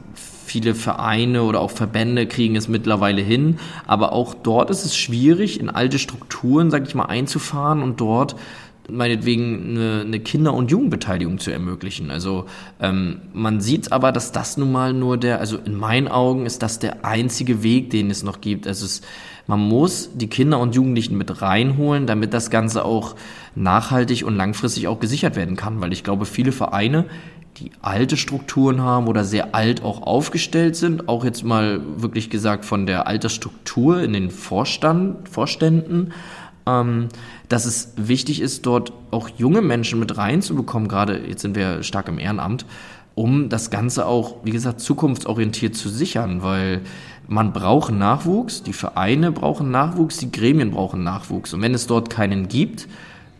[0.54, 5.60] viele Vereine oder auch Verbände kriegen es mittlerweile hin, aber auch dort ist es schwierig,
[5.60, 8.36] in alte Strukturen, sag ich mal, einzufahren und dort
[8.88, 12.12] meinetwegen eine, eine Kinder- und Jugendbeteiligung zu ermöglichen.
[12.12, 12.46] Also
[12.80, 16.62] ähm, man sieht aber, dass das nun mal nur der, also in meinen Augen ist
[16.62, 18.68] das der einzige Weg, den es noch gibt.
[18.68, 19.02] Also es,
[19.48, 23.16] man muss die Kinder und Jugendlichen mit reinholen, damit das Ganze auch
[23.56, 25.82] nachhaltig und langfristig auch gesichert werden kann.
[25.82, 27.06] Weil ich glaube, viele Vereine,
[27.58, 32.66] die alte Strukturen haben oder sehr alt auch aufgestellt sind, auch jetzt mal wirklich gesagt
[32.66, 36.14] von der Altersstruktur in den Vorstand, Vorständen,
[36.66, 37.10] ähm,
[37.50, 42.08] dass es wichtig ist, dort auch junge Menschen mit reinzubekommen, gerade jetzt sind wir stark
[42.08, 42.66] im Ehrenamt,
[43.16, 46.82] um das Ganze auch, wie gesagt, zukunftsorientiert zu sichern, weil
[47.28, 51.54] man braucht Nachwuchs, die Vereine brauchen Nachwuchs, die Gremien brauchen Nachwuchs.
[51.54, 52.88] Und wenn es dort keinen gibt,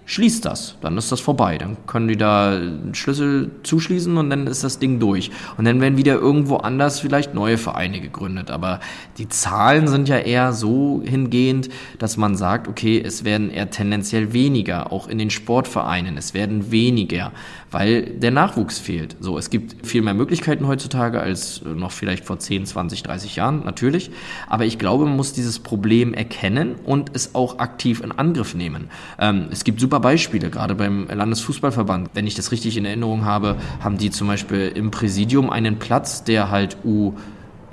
[0.06, 1.58] schließt das, dann ist das vorbei.
[1.58, 5.32] Dann können die da einen Schlüssel zuschließen und dann ist das Ding durch.
[5.58, 8.52] Und dann werden wieder irgendwo anders vielleicht neue Vereine gegründet.
[8.52, 8.80] Aber
[9.18, 14.34] die Zahlen sind ja eher so hingehend, dass man sagt, okay, es werden eher tendenziell
[14.34, 17.32] weniger, auch in den Sportvereinen, es werden weniger,
[17.74, 19.16] weil der Nachwuchs fehlt.
[19.20, 23.66] So, es gibt viel mehr Möglichkeiten heutzutage als noch vielleicht vor 10, 20, 30 Jahren,
[23.66, 24.12] natürlich.
[24.48, 28.90] Aber ich glaube, man muss dieses Problem erkennen und es auch aktiv in Angriff nehmen.
[29.20, 32.12] Ähm, es gibt super Beispiele, gerade beim Landesfußballverband.
[32.14, 36.24] Wenn ich das richtig in Erinnerung habe, haben die zum Beispiel im Präsidium einen Platz,
[36.24, 37.14] der halt U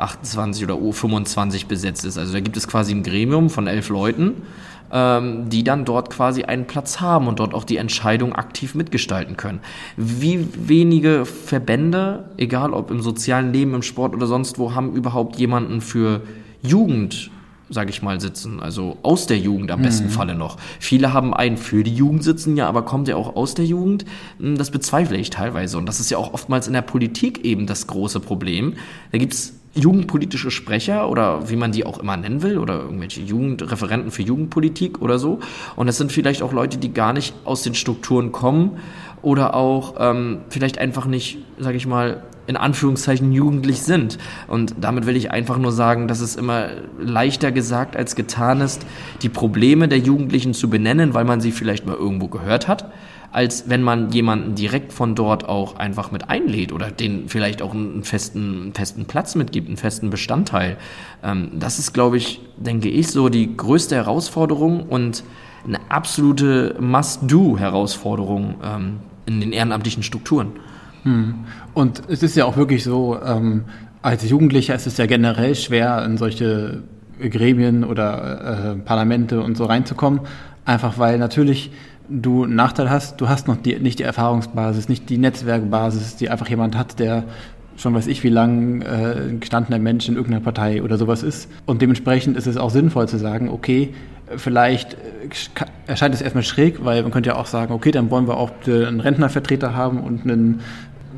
[0.00, 2.18] 28 oder U25 besetzt ist.
[2.18, 4.42] Also da gibt es quasi ein Gremium von elf Leuten,
[4.92, 9.60] die dann dort quasi einen Platz haben und dort auch die Entscheidung aktiv mitgestalten können.
[9.96, 15.36] Wie wenige Verbände, egal ob im sozialen Leben, im Sport oder sonst wo, haben überhaupt
[15.36, 16.22] jemanden für
[16.62, 17.30] Jugend
[17.72, 18.60] sage ich mal, sitzen.
[18.60, 20.10] Also aus der Jugend am besten mhm.
[20.10, 20.56] Falle noch.
[20.80, 24.04] Viele haben einen für die Jugend sitzen, ja, aber kommt er auch aus der Jugend?
[24.38, 25.78] Hm, das bezweifle ich teilweise.
[25.78, 28.74] Und das ist ja auch oftmals in der Politik eben das große Problem.
[29.12, 34.10] Da gibt's jugendpolitische Sprecher oder wie man die auch immer nennen will oder irgendwelche Jugendreferenten
[34.10, 35.38] für Jugendpolitik oder so.
[35.76, 38.78] Und es sind vielleicht auch Leute, die gar nicht aus den Strukturen kommen
[39.22, 44.18] oder auch ähm, vielleicht einfach nicht, sage ich mal, in Anführungszeichen jugendlich sind.
[44.48, 48.84] Und damit will ich einfach nur sagen, dass es immer leichter gesagt als getan ist,
[49.22, 52.90] die Probleme der Jugendlichen zu benennen, weil man sie vielleicht mal irgendwo gehört hat,
[53.32, 57.72] als wenn man jemanden direkt von dort auch einfach mit einlädt oder den vielleicht auch
[57.72, 60.76] einen festen, einen festen Platz mitgibt, einen festen Bestandteil.
[61.22, 65.22] Ähm, das ist, glaube ich, denke ich, so die größte Herausforderung und
[65.64, 70.52] eine absolute Must-Do-Herausforderung ähm, in den ehrenamtlichen Strukturen.
[71.04, 71.34] Hm.
[71.74, 73.64] Und es ist ja auch wirklich so, ähm,
[74.02, 76.82] als Jugendlicher ist es ja generell schwer, in solche
[77.20, 80.20] Gremien oder äh, Parlamente und so reinzukommen,
[80.64, 81.70] einfach weil natürlich
[82.10, 86.28] du einen Nachteil hast, du hast noch die, nicht die Erfahrungsbasis, nicht die Netzwerkbasis, die
[86.28, 87.24] einfach jemand hat, der
[87.76, 91.48] schon weiß ich wie lang äh, ein gestandener Mensch in irgendeiner Partei oder sowas ist.
[91.66, 93.94] Und dementsprechend ist es auch sinnvoll zu sagen, okay,
[94.36, 94.96] vielleicht äh,
[95.86, 98.50] erscheint es erstmal schräg, weil man könnte ja auch sagen, okay, dann wollen wir auch
[98.66, 100.60] einen Rentnervertreter haben und einen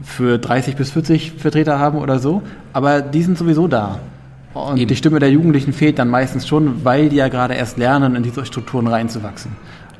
[0.02, 3.98] für 30 bis 40 Vertreter haben oder so, aber die sind sowieso da.
[4.54, 4.88] Und Eben.
[4.88, 8.22] die Stimme der Jugendlichen fehlt dann meistens schon, weil die ja gerade erst lernen, in
[8.22, 9.52] diese Strukturen reinzuwachsen.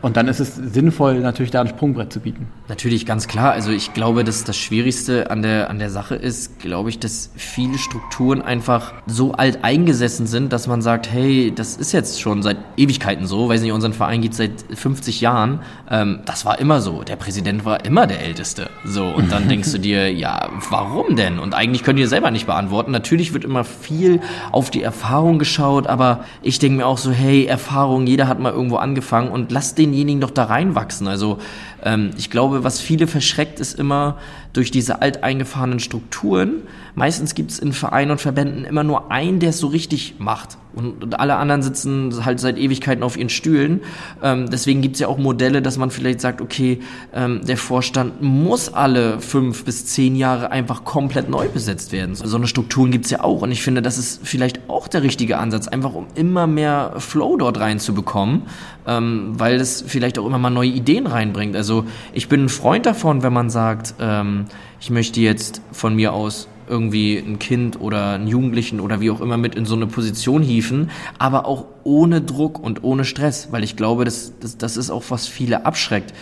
[0.03, 2.49] Und dann ist es sinnvoll, natürlich da ein Sprungbrett zu bieten.
[2.69, 3.53] Natürlich, ganz klar.
[3.53, 7.31] Also ich glaube, dass das Schwierigste an der, an der Sache ist, glaube ich, dass
[7.37, 12.43] viele Strukturen einfach so alt eingesessen sind, dass man sagt, hey, das ist jetzt schon
[12.43, 13.49] seit Ewigkeiten so.
[13.49, 15.61] Weiß nicht, unseren Verein gibt seit 50 Jahren.
[15.89, 17.05] Ähm, das war immer so.
[17.05, 18.71] Der Präsident war immer der Älteste.
[18.85, 21.39] So, und dann denkst du dir, ja, warum denn?
[21.39, 22.91] Und eigentlich könnt ihr selber nicht beantworten.
[22.91, 27.45] Natürlich wird immer viel auf die Erfahrung geschaut, aber ich denke mir auch so, hey,
[27.45, 31.07] Erfahrung, jeder hat mal irgendwo angefangen und lass den denjenigen doch da reinwachsen.
[31.07, 31.39] Also
[31.83, 34.19] ähm, ich glaube, was viele verschreckt, ist immer
[34.53, 36.63] durch diese alteingefahrenen Strukturen.
[36.95, 40.59] Meistens gibt es in Vereinen und Verbänden immer nur einen, der es so richtig macht.
[40.75, 43.81] Und, und alle anderen sitzen halt seit Ewigkeiten auf ihren Stühlen.
[44.23, 46.81] Ähm, deswegen gibt es ja auch Modelle, dass man vielleicht sagt, okay,
[47.15, 52.15] ähm, der Vorstand muss alle fünf bis zehn Jahre einfach komplett neu besetzt werden.
[52.15, 53.43] So, so eine Strukturen gibt es ja auch.
[53.43, 57.37] Und ich finde, das ist vielleicht auch der richtige Ansatz, einfach um immer mehr Flow
[57.37, 58.43] dort reinzubekommen,
[58.87, 61.55] ähm, weil es vielleicht auch immer mal neue Ideen reinbringt.
[61.55, 64.42] Also ich bin ein Freund davon, wenn man sagt, ähm,
[64.81, 69.21] ich möchte jetzt von mir aus irgendwie ein Kind oder einen Jugendlichen oder wie auch
[69.21, 73.65] immer mit in so eine Position hieven, aber auch ohne Druck und ohne Stress, weil
[73.65, 76.15] ich glaube, das, das, das ist auch, was viele abschreckt.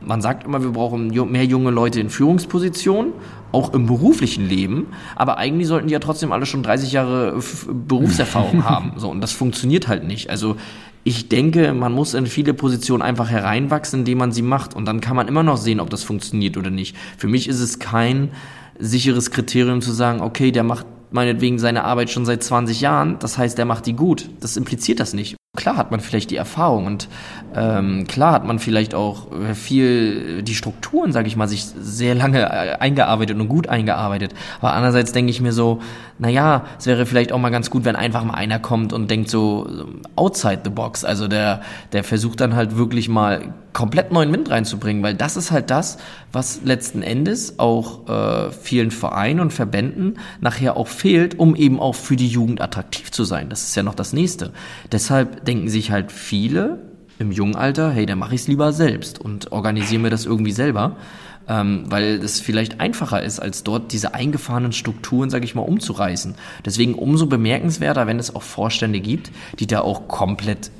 [0.00, 3.12] Man sagt immer, wir brauchen mehr junge Leute in Führungspositionen,
[3.50, 7.40] auch im beruflichen Leben, aber eigentlich sollten die ja trotzdem alle schon 30 Jahre
[7.72, 8.92] Berufserfahrung haben.
[8.96, 10.30] So, und das funktioniert halt nicht.
[10.30, 10.56] Also
[11.06, 14.74] ich denke, man muss in viele Positionen einfach hereinwachsen, indem man sie macht.
[14.74, 16.96] Und dann kann man immer noch sehen, ob das funktioniert oder nicht.
[17.16, 18.32] Für mich ist es kein
[18.80, 23.38] sicheres Kriterium zu sagen, okay, der macht meinetwegen seine Arbeit schon seit 20 Jahren, das
[23.38, 24.28] heißt, der macht die gut.
[24.40, 25.36] Das impliziert das nicht.
[25.56, 27.08] Klar hat man vielleicht die Erfahrung und
[27.54, 32.14] ähm, klar hat man vielleicht auch äh, viel die Strukturen, sage ich mal, sich sehr
[32.14, 34.34] lange äh, eingearbeitet und gut eingearbeitet.
[34.60, 35.80] Aber andererseits denke ich mir so,
[36.18, 39.10] na ja, es wäre vielleicht auch mal ganz gut, wenn einfach mal einer kommt und
[39.10, 39.68] denkt so
[40.16, 41.04] outside the box.
[41.04, 45.50] Also der, der versucht dann halt wirklich mal komplett neuen Wind reinzubringen, weil das ist
[45.50, 45.98] halt das,
[46.32, 51.94] was letzten Endes auch äh, vielen Vereinen und Verbänden nachher auch fehlt, um eben auch
[51.94, 53.50] für die Jugend attraktiv zu sein.
[53.50, 54.52] Das ist ja noch das nächste.
[54.92, 56.78] Deshalb denken sich halt viele
[57.18, 60.52] im jungen Alter, hey, dann mache ich es lieber selbst und organisiere mir das irgendwie
[60.52, 60.96] selber,
[61.48, 66.34] ähm, weil es vielleicht einfacher ist, als dort diese eingefahrenen Strukturen, sage ich mal, umzureißen.
[66.64, 70.70] Deswegen umso bemerkenswerter, wenn es auch Vorstände gibt, die da auch komplett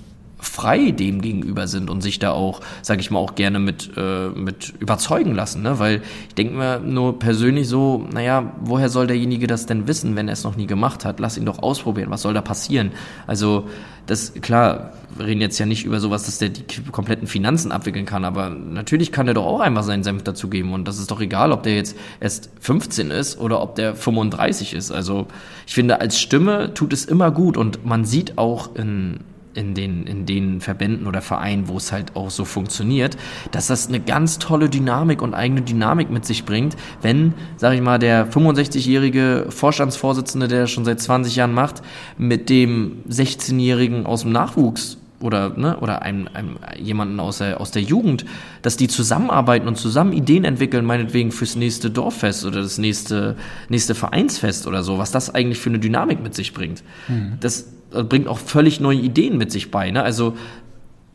[0.47, 4.29] frei dem gegenüber sind und sich da auch, sage ich mal, auch gerne mit, äh,
[4.29, 5.63] mit überzeugen lassen.
[5.63, 5.79] Ne?
[5.79, 10.29] Weil ich denke mir nur persönlich so, naja, woher soll derjenige das denn wissen, wenn
[10.29, 11.21] er es noch nie gemacht hat?
[11.21, 12.93] Lass ihn doch ausprobieren, was soll da passieren?
[13.27, 13.69] Also
[14.07, 18.07] das, klar, wir reden jetzt ja nicht über sowas, dass der die kompletten Finanzen abwickeln
[18.07, 21.21] kann, aber natürlich kann der doch auch einfach seinen Senf dazugeben und das ist doch
[21.21, 24.93] egal, ob der jetzt erst 15 ist oder ob der 35 ist.
[24.93, 25.27] Also
[25.67, 29.21] ich finde, als Stimme tut es immer gut und man sieht auch in
[29.57, 33.17] in den, in den Verbänden oder Vereinen, wo es halt auch so funktioniert,
[33.51, 37.81] dass das eine ganz tolle Dynamik und eigene Dynamik mit sich bringt, wenn, sag ich
[37.81, 41.83] mal, der 65-jährige Vorstandsvorsitzende, der das schon seit 20 Jahren macht,
[42.19, 47.71] mit dem 16-jährigen aus dem Nachwuchs oder ne, oder einem, einem jemanden aus der aus
[47.71, 48.25] der Jugend,
[48.63, 53.37] dass die zusammenarbeiten und zusammen Ideen entwickeln, meinetwegen fürs nächste Dorffest oder das nächste
[53.69, 56.83] nächste Vereinsfest oder so, was das eigentlich für eine Dynamik mit sich bringt.
[57.09, 57.39] Mhm.
[57.41, 59.91] Das bringt auch völlig neue Ideen mit sich bei.
[59.91, 60.03] Ne?
[60.03, 60.35] Also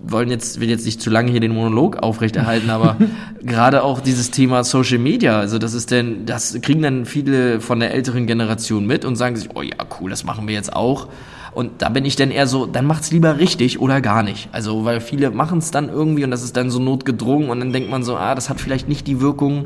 [0.04, 2.98] wollen jetzt will jetzt nicht zu lange hier den Monolog aufrechterhalten, aber
[3.44, 7.80] gerade auch dieses Thema Social Media, also das ist denn, das kriegen dann viele von
[7.80, 11.08] der älteren Generation mit und sagen sich, oh ja, cool, das machen wir jetzt auch.
[11.54, 14.48] Und da bin ich dann eher so, dann macht's lieber richtig oder gar nicht.
[14.54, 17.74] Also, weil viele machen es dann irgendwie und das ist dann so notgedrungen und dann
[17.74, 19.66] denkt man so, ah, das hat vielleicht nicht die Wirkung,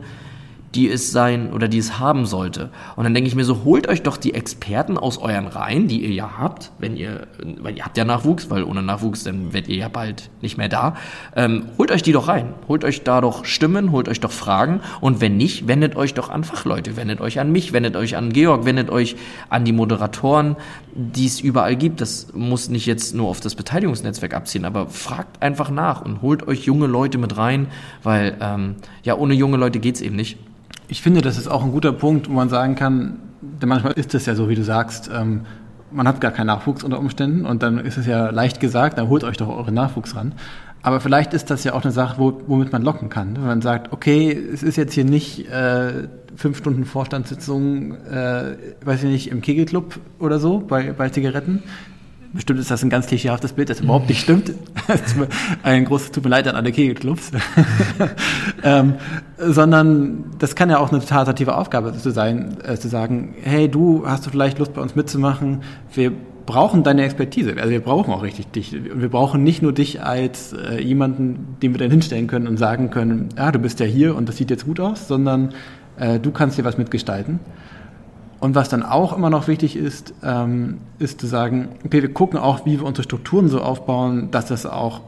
[0.76, 2.70] die es sein oder die es haben sollte.
[2.96, 6.04] Und dann denke ich mir so, holt euch doch die Experten aus euren Reihen, die
[6.04, 7.28] ihr ja habt, wenn ihr,
[7.60, 10.68] weil ihr habt ja Nachwuchs, weil ohne Nachwuchs, dann werdet ihr ja bald nicht mehr
[10.68, 10.98] da.
[11.36, 12.54] Ähm, holt euch die doch rein.
[12.68, 14.82] Holt euch da doch Stimmen, holt euch doch Fragen.
[15.00, 18.34] Und wenn nicht, wendet euch doch an Fachleute, wendet euch an mich, wendet euch an
[18.34, 19.16] Georg, wendet euch
[19.50, 20.58] an die Moderatoren,
[20.94, 22.02] die es überall gibt.
[22.02, 26.48] Das muss nicht jetzt nur auf das Beteiligungsnetzwerk abziehen, aber fragt einfach nach und holt
[26.48, 27.68] euch junge Leute mit rein,
[28.04, 30.38] weil ähm, ja, ohne junge Leute geht's eben nicht.
[30.88, 34.13] Ich finde, das ist auch ein guter Punkt, wo man sagen kann, denn manchmal ist
[34.13, 35.41] es ja so, wie du sagst, ähm,
[35.91, 39.08] man hat gar keinen Nachwuchs unter Umständen und dann ist es ja leicht gesagt, dann
[39.08, 40.34] holt euch doch euren Nachwuchs ran.
[40.82, 43.36] Aber vielleicht ist das ja auch eine Sache, wo, womit man locken kann.
[43.36, 49.04] Wenn man sagt, okay, es ist jetzt hier nicht äh, fünf Stunden Vorstandssitzung, äh, weiß
[49.04, 51.63] ich nicht, im Kegelclub oder so bei, bei Zigaretten,
[52.36, 54.52] Bestimmt ist das ein ganz klischeehaftes Bild, das überhaupt nicht stimmt.
[55.63, 57.32] ein großes Tut mir leid an alle Kegelclubs.
[58.63, 58.95] ähm,
[59.38, 63.69] sondern das kann ja auch eine total attraktive Aufgabe zu sein, äh, zu sagen, hey,
[63.69, 65.62] du hast du vielleicht Lust bei uns mitzumachen?
[65.93, 66.12] Wir
[66.45, 67.56] brauchen deine Expertise.
[67.58, 68.74] Also wir brauchen auch richtig dich.
[68.74, 72.89] Wir brauchen nicht nur dich als äh, jemanden, den wir dann hinstellen können und sagen
[72.89, 75.54] können, ja, du bist ja hier und das sieht jetzt gut aus, sondern
[75.98, 77.39] äh, du kannst hier was mitgestalten.
[78.39, 82.38] Und was dann auch immer noch wichtig ist, ähm, ist zu sagen, okay, wir gucken
[82.38, 85.02] auch, wie wir unsere Strukturen so aufbauen, dass das auch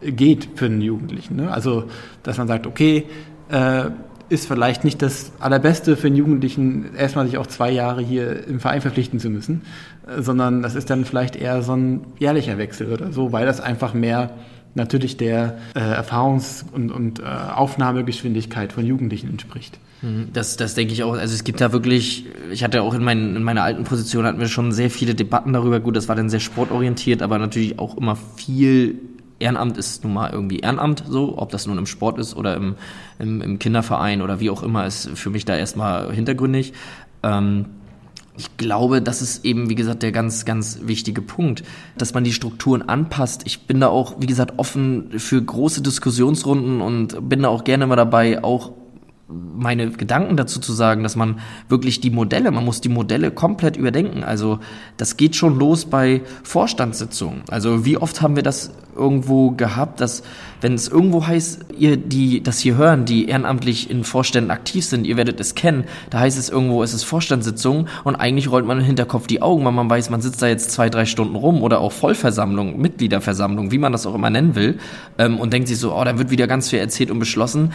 [0.00, 1.36] äh, geht für einen Jugendlichen.
[1.36, 1.52] Ne?
[1.52, 1.84] Also,
[2.22, 3.06] dass man sagt, okay,
[3.50, 3.90] äh,
[4.30, 8.60] ist vielleicht nicht das Allerbeste für einen Jugendlichen, erstmal sich auch zwei Jahre hier im
[8.60, 9.62] Verein verpflichten zu müssen,
[10.06, 13.60] äh, sondern das ist dann vielleicht eher so ein jährlicher Wechsel oder so, weil das
[13.60, 14.30] einfach mehr
[14.74, 19.78] natürlich der äh, Erfahrungs- und, und äh, Aufnahmegeschwindigkeit von Jugendlichen entspricht.
[20.02, 21.14] Mhm, das, das denke ich auch.
[21.14, 24.40] Also es gibt da wirklich, ich hatte auch in, mein, in meiner alten Position hatten
[24.40, 25.80] wir schon sehr viele Debatten darüber.
[25.80, 28.98] Gut, das war dann sehr sportorientiert, aber natürlich auch immer viel
[29.38, 32.76] Ehrenamt ist nun mal irgendwie Ehrenamt so, ob das nun im Sport ist oder im,
[33.18, 36.74] im, im Kinderverein oder wie auch immer, ist für mich da erstmal hintergründig.
[37.22, 37.66] Ähm,
[38.36, 41.62] ich glaube, das ist eben, wie gesagt, der ganz, ganz wichtige Punkt,
[41.98, 43.42] dass man die Strukturen anpasst.
[43.44, 47.86] Ich bin da auch, wie gesagt, offen für große Diskussionsrunden und bin da auch gerne
[47.86, 48.72] mal dabei, auch
[49.30, 53.76] meine Gedanken dazu zu sagen, dass man wirklich die Modelle, man muss die Modelle komplett
[53.76, 54.24] überdenken.
[54.24, 54.58] Also
[54.96, 57.42] das geht schon los bei Vorstandssitzungen.
[57.48, 60.22] Also wie oft haben wir das irgendwo gehabt, dass
[60.60, 65.06] wenn es irgendwo heißt, ihr die das hier hören, die ehrenamtlich in Vorständen aktiv sind,
[65.06, 68.78] ihr werdet es kennen, da heißt es irgendwo, es ist Vorstandssitzung und eigentlich rollt man
[68.78, 71.62] im Hinterkopf die Augen, weil man weiß, man sitzt da jetzt zwei, drei Stunden rum
[71.62, 74.78] oder auch Vollversammlung, Mitgliederversammlung, wie man das auch immer nennen will,
[75.18, 77.72] ähm, und denkt sich so, oh, da wird wieder ganz viel erzählt und beschlossen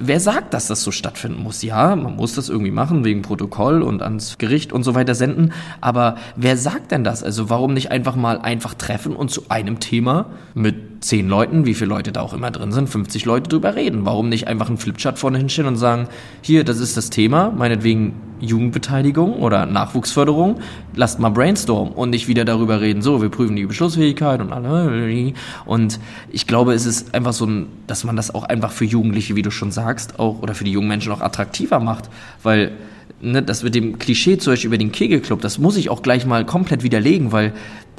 [0.00, 1.62] wer sagt, dass das so stattfinden muss?
[1.62, 5.52] Ja, man muss das irgendwie machen wegen Protokoll und ans Gericht und so weiter senden,
[5.80, 7.22] aber wer sagt denn das?
[7.22, 11.74] Also warum nicht einfach mal einfach treffen und zu einem Thema mit zehn Leuten, wie
[11.74, 14.04] viele Leute da auch immer drin sind, 50 Leute drüber reden?
[14.04, 16.08] Warum nicht einfach einen Flipchart vorne hinstellen und sagen,
[16.42, 20.60] hier, das ist das Thema, meinetwegen Jugendbeteiligung oder Nachwuchsförderung,
[20.94, 25.32] lasst mal brainstormen und nicht wieder darüber reden, so, wir prüfen die Beschlussfähigkeit und alle.
[25.66, 29.36] Und ich glaube, es ist einfach so, ein, dass man das auch einfach für Jugendliche,
[29.36, 32.10] wie du schon sagst, auch oder für die jungen Menschen auch attraktiver macht,
[32.42, 32.72] weil
[33.20, 36.26] ne, das mit dem Klischee zum Beispiel über den Kegelclub, das muss ich auch gleich
[36.26, 37.52] mal komplett widerlegen, weil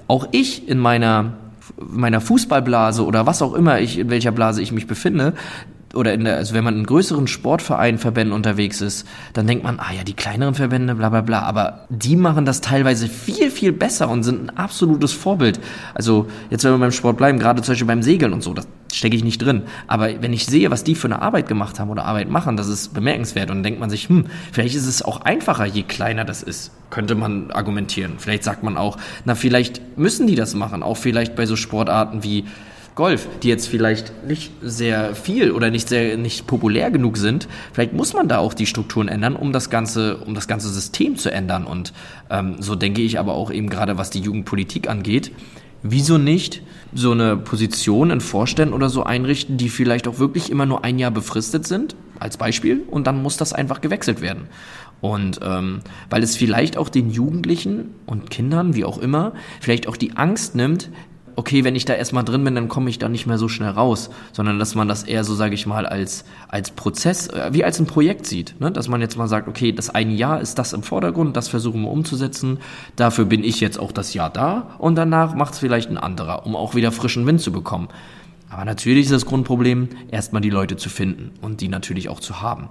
[0.07, 1.33] auch ich in meiner
[1.79, 5.33] meiner Fußballblase oder was auch immer ich in welcher Blase ich mich befinde,
[5.93, 9.79] oder in der, also wenn man in größeren Sportvereinen, Verbänden unterwegs ist, dann denkt man,
[9.79, 11.41] ah ja, die kleineren Verbände, bla bla bla.
[11.41, 15.59] Aber die machen das teilweise viel, viel besser und sind ein absolutes Vorbild.
[15.93, 18.67] Also jetzt, wenn wir beim Sport bleiben, gerade zum Beispiel beim Segeln und so, das
[18.93, 19.63] stecke ich nicht drin.
[19.87, 22.67] Aber wenn ich sehe, was die für eine Arbeit gemacht haben oder Arbeit machen, das
[22.67, 23.49] ist bemerkenswert.
[23.49, 26.71] Und dann denkt man sich, hm, vielleicht ist es auch einfacher, je kleiner das ist.
[26.89, 28.13] Könnte man argumentieren.
[28.17, 30.83] Vielleicht sagt man auch, na, vielleicht müssen die das machen.
[30.83, 32.45] Auch vielleicht bei so Sportarten wie
[32.95, 37.93] Golf, die jetzt vielleicht nicht sehr viel oder nicht sehr nicht populär genug sind, vielleicht
[37.93, 41.31] muss man da auch die Strukturen ändern, um das ganze, um das ganze System zu
[41.31, 41.65] ändern.
[41.65, 41.93] Und
[42.29, 45.31] ähm, so denke ich aber auch eben gerade, was die Jugendpolitik angeht.
[45.83, 46.61] Wieso nicht
[46.93, 50.99] so eine Position in Vorständen oder so einrichten, die vielleicht auch wirklich immer nur ein
[50.99, 54.43] Jahr befristet sind, als Beispiel, und dann muss das einfach gewechselt werden.
[54.99, 55.79] Und ähm,
[56.11, 60.53] weil es vielleicht auch den Jugendlichen und Kindern, wie auch immer, vielleicht auch die Angst
[60.53, 60.91] nimmt,
[61.35, 63.69] okay, wenn ich da erstmal drin bin, dann komme ich da nicht mehr so schnell
[63.69, 67.63] raus, sondern dass man das eher so, sage ich mal, als, als Prozess, äh, wie
[67.63, 68.59] als ein Projekt sieht.
[68.59, 68.71] Ne?
[68.71, 71.81] Dass man jetzt mal sagt, okay, das eine Jahr ist das im Vordergrund, das versuchen
[71.81, 72.59] wir umzusetzen,
[72.95, 76.45] dafür bin ich jetzt auch das Jahr da und danach macht es vielleicht ein anderer,
[76.45, 77.89] um auch wieder frischen Wind zu bekommen.
[78.49, 82.41] Aber natürlich ist das Grundproblem, erstmal die Leute zu finden und die natürlich auch zu
[82.41, 82.67] haben.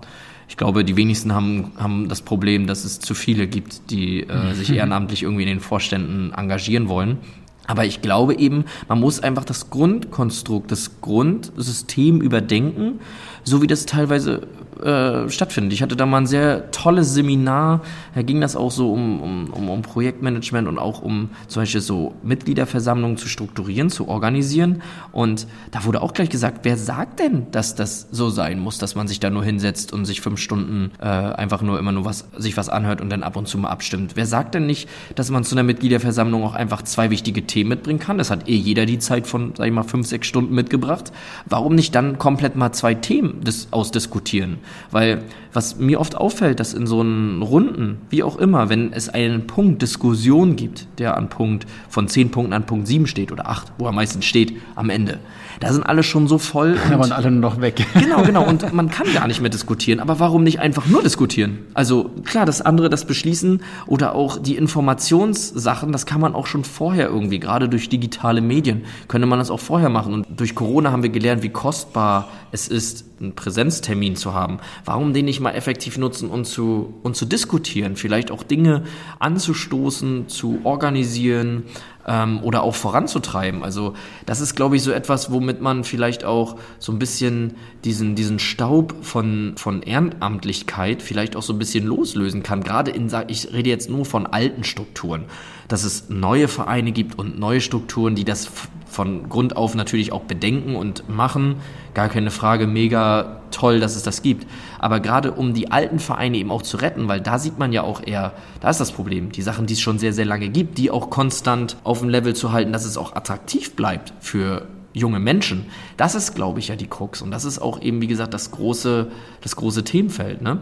[0.50, 4.52] Ich glaube, die wenigsten haben, haben das Problem, dass es zu viele gibt, die äh,
[4.52, 7.18] sich ehrenamtlich irgendwie in den Vorständen engagieren wollen.
[7.66, 13.00] Aber ich glaube eben, man muss einfach das Grundkonstrukt, das Grundsystem überdenken,
[13.44, 14.46] so wie das teilweise
[14.82, 15.72] äh, stattfindet.
[15.72, 17.82] Ich hatte da mal ein sehr tolles Seminar,
[18.14, 19.20] da ging das auch so um,
[19.52, 24.82] um, um Projektmanagement und auch um zum Beispiel so Mitgliederversammlungen zu strukturieren, zu organisieren.
[25.12, 28.94] Und da wurde auch gleich gesagt, wer sagt denn, dass das so sein muss, dass
[28.94, 32.28] man sich da nur hinsetzt und sich fünf Stunden äh, einfach nur immer nur was,
[32.36, 34.12] sich was anhört und dann ab und zu mal abstimmt?
[34.16, 37.98] Wer sagt denn nicht, dass man zu einer Mitgliederversammlung auch einfach zwei wichtige Themen mitbringen
[37.98, 38.18] kann?
[38.18, 41.12] Das hat eh jeder die Zeit von, sag ich mal, fünf, sechs Stunden mitgebracht.
[41.46, 44.58] Warum nicht dann komplett mal zwei Themen des, ausdiskutieren?
[44.90, 49.08] Weil was mir oft auffällt, dass in so einen Runden, wie auch immer, wenn es
[49.08, 53.48] einen Punkt Diskussion gibt, der an Punkt von zehn Punkten an Punkt sieben steht oder
[53.48, 55.18] acht, wo er meistens steht, am Ende,
[55.58, 56.78] da sind alle schon so voll.
[56.88, 57.86] Da waren alle nur noch weg.
[58.00, 58.44] Genau, genau.
[58.44, 60.00] Und man kann gar nicht mehr diskutieren.
[60.00, 61.58] Aber warum nicht einfach nur diskutieren?
[61.74, 66.64] Also klar, das andere, das Beschließen oder auch die Informationssachen, das kann man auch schon
[66.64, 70.14] vorher irgendwie, gerade durch digitale Medien, könnte man das auch vorher machen.
[70.14, 74.58] Und durch Corona haben wir gelernt, wie kostbar es ist, einen Präsenztermin zu haben.
[74.84, 77.96] Warum den nicht mal effektiv nutzen und zu, und zu diskutieren?
[77.96, 78.84] Vielleicht auch Dinge
[79.18, 81.64] anzustoßen, zu organisieren,
[82.06, 83.62] ähm, oder auch voranzutreiben.
[83.62, 83.94] Also
[84.26, 87.54] das ist, glaube ich, so etwas, womit man vielleicht auch so ein bisschen
[87.84, 92.62] diesen, diesen Staub von, von Ehrenamtlichkeit vielleicht auch so ein bisschen loslösen kann.
[92.62, 95.24] Gerade in, ich rede jetzt nur von alten Strukturen,
[95.68, 98.50] dass es neue Vereine gibt und neue Strukturen, die das
[98.90, 101.56] von Grund auf natürlich auch bedenken und machen.
[101.94, 104.46] Gar keine Frage, mega toll, dass es das gibt.
[104.78, 107.82] Aber gerade um die alten Vereine eben auch zu retten, weil da sieht man ja
[107.82, 110.78] auch eher, da ist das Problem, die Sachen, die es schon sehr, sehr lange gibt,
[110.78, 115.20] die auch konstant auf dem Level zu halten, dass es auch attraktiv bleibt für junge
[115.20, 115.66] Menschen.
[115.96, 117.22] Das ist, glaube ich, ja die Krux.
[117.22, 120.60] Und das ist auch eben, wie gesagt, das große, das große Themenfeld, ne?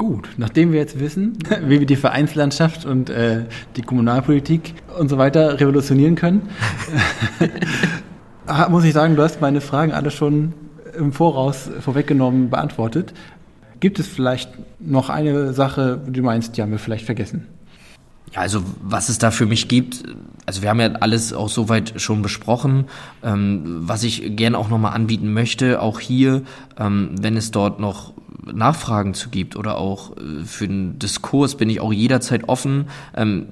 [0.00, 1.36] Gut, nachdem wir jetzt wissen,
[1.66, 3.44] wie wir die Vereinslandschaft und äh,
[3.76, 6.48] die Kommunalpolitik und so weiter revolutionieren können,
[8.70, 10.54] muss ich sagen, du hast meine Fragen alle schon
[10.96, 13.12] im Voraus vorweggenommen beantwortet.
[13.80, 17.46] Gibt es vielleicht noch eine Sache, die du meinst, die haben wir vielleicht vergessen?
[18.32, 20.04] Ja, also was es da für mich gibt,
[20.46, 22.86] also wir haben ja alles auch soweit schon besprochen.
[23.22, 26.40] Ähm, was ich gerne auch nochmal anbieten möchte, auch hier,
[26.78, 28.14] ähm, wenn es dort noch
[28.52, 32.86] Nachfragen zu gibt oder auch äh, für einen Diskurs bin ich auch jederzeit offen.
[33.16, 33.46] Ähm,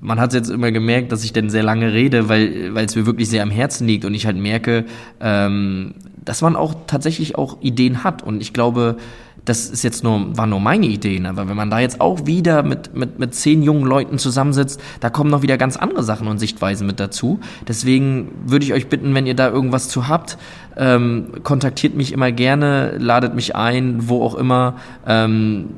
[0.00, 3.06] man hat jetzt immer gemerkt, dass ich denn sehr lange rede, weil weil es mir
[3.06, 4.86] wirklich sehr am Herzen liegt und ich halt merke,
[5.20, 5.94] ähm,
[6.24, 8.96] dass man auch tatsächlich auch Ideen hat und ich glaube,
[9.44, 12.62] das ist jetzt nur, waren nur meine Ideen, aber wenn man da jetzt auch wieder
[12.62, 16.38] mit, mit, mit zehn jungen Leuten zusammensitzt, da kommen noch wieder ganz andere Sachen und
[16.38, 17.40] Sichtweisen mit dazu.
[17.66, 20.38] Deswegen würde ich euch bitten, wenn ihr da irgendwas zu habt,
[20.76, 24.74] ähm, kontaktiert mich immer gerne, ladet mich ein, wo auch immer.
[25.06, 25.70] Ähm,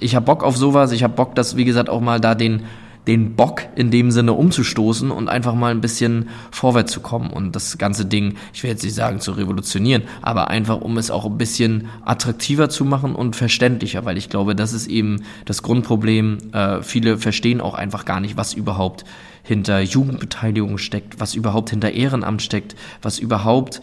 [0.00, 2.62] ich habe Bock auf sowas, ich habe Bock, dass, wie gesagt, auch mal da den
[3.06, 7.54] den Bock in dem Sinne umzustoßen und einfach mal ein bisschen vorwärts zu kommen und
[7.54, 11.26] das ganze Ding, ich will jetzt nicht sagen zu revolutionieren, aber einfach um es auch
[11.26, 16.38] ein bisschen attraktiver zu machen und verständlicher, weil ich glaube, das ist eben das Grundproblem.
[16.52, 19.04] Äh, viele verstehen auch einfach gar nicht, was überhaupt
[19.42, 23.82] hinter Jugendbeteiligung steckt, was überhaupt hinter Ehrenamt steckt, was überhaupt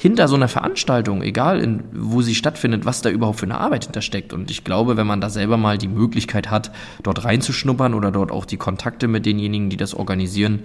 [0.00, 3.84] hinter so einer Veranstaltung, egal in, wo sie stattfindet, was da überhaupt für eine Arbeit
[3.84, 4.32] hintersteckt.
[4.32, 6.72] Und ich glaube, wenn man da selber mal die Möglichkeit hat,
[7.02, 10.60] dort reinzuschnuppern oder dort auch die Kontakte mit denjenigen, die das organisieren,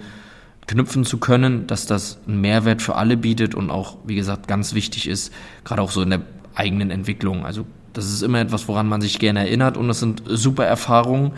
[0.66, 4.72] knüpfen zu können, dass das einen Mehrwert für alle bietet und auch, wie gesagt, ganz
[4.72, 5.34] wichtig ist,
[5.64, 6.22] gerade auch so in der
[6.54, 7.44] eigenen Entwicklung.
[7.44, 11.32] Also das ist immer etwas, woran man sich gerne erinnert und das sind super Erfahrungen.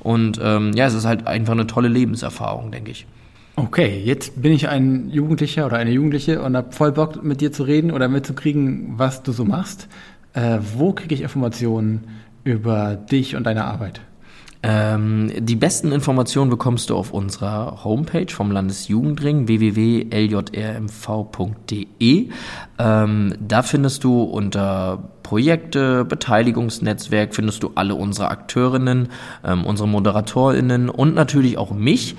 [0.00, 3.06] Und ähm, ja, es ist halt einfach eine tolle Lebenserfahrung, denke ich.
[3.54, 7.52] Okay, jetzt bin ich ein Jugendlicher oder eine Jugendliche und habe voll Bock mit dir
[7.52, 9.88] zu reden oder mitzukriegen, was du so machst.
[10.32, 12.04] Äh, wo kriege ich Informationen
[12.44, 14.00] über dich und deine Arbeit?
[14.64, 20.08] Ähm, die besten Informationen bekommst du auf unserer Homepage vom Landesjugendring www.ljrmv.de.
[22.78, 29.08] Ähm, da findest du unter Projekte, Beteiligungsnetzwerk, findest du alle unsere Akteurinnen,
[29.44, 32.14] ähm, unsere Moderatorinnen und natürlich auch mich.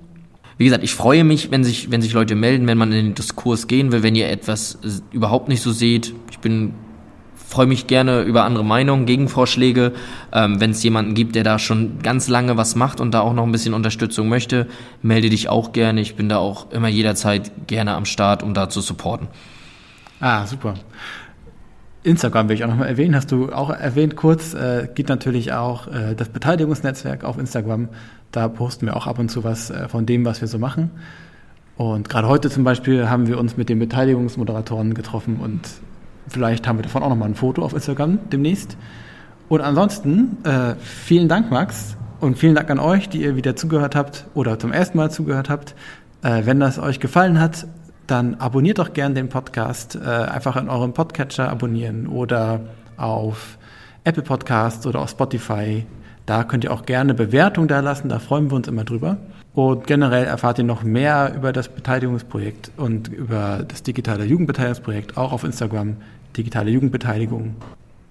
[0.59, 3.15] Wie gesagt, ich freue mich, wenn sich, wenn sich Leute melden, wenn man in den
[3.15, 4.79] Diskurs gehen will, wenn ihr etwas
[5.11, 6.15] überhaupt nicht so seht.
[6.31, 6.75] Ich bin
[7.51, 9.93] freue mich gerne über andere Meinungen, Gegenvorschläge.
[10.33, 13.33] Ähm, wenn es jemanden gibt, der da schon ganz lange was macht und da auch
[13.33, 14.69] noch ein bisschen Unterstützung möchte,
[15.03, 16.01] melde dich auch gerne.
[16.01, 19.27] Ich bin da auch immer jederzeit gerne am Start, um da zu supporten.
[20.21, 20.75] Ah, super.
[22.03, 25.87] Instagram will ich auch nochmal erwähnen, hast du auch erwähnt kurz, äh, gibt natürlich auch
[25.89, 27.89] äh, das Beteiligungsnetzwerk auf Instagram.
[28.33, 30.91] Da posten wir auch ab und zu was äh, von dem, was wir so machen.
[31.77, 35.61] Und gerade heute zum Beispiel haben wir uns mit den Beteiligungsmoderatoren getroffen und
[36.29, 38.77] vielleicht haben wir davon auch nochmal ein Foto auf Instagram demnächst.
[39.49, 43.97] Und ansonsten, äh, vielen Dank, Max, und vielen Dank an euch, die ihr wieder zugehört
[43.97, 45.75] habt oder zum ersten Mal zugehört habt.
[46.23, 47.67] Äh, wenn das euch gefallen hat,
[48.11, 49.97] dann abonniert doch gern den Podcast.
[49.97, 52.61] Äh, einfach in eurem Podcatcher abonnieren oder
[52.97, 53.59] auf
[54.05, 55.85] Apple Podcasts oder auf Spotify.
[56.27, 59.17] Da könnt ihr auch gerne Bewertung da lassen, da freuen wir uns immer drüber.
[59.53, 65.33] Und generell erfahrt ihr noch mehr über das Beteiligungsprojekt und über das digitale Jugendbeteiligungsprojekt, auch
[65.33, 65.97] auf Instagram,
[66.37, 67.57] digitale Jugendbeteiligung.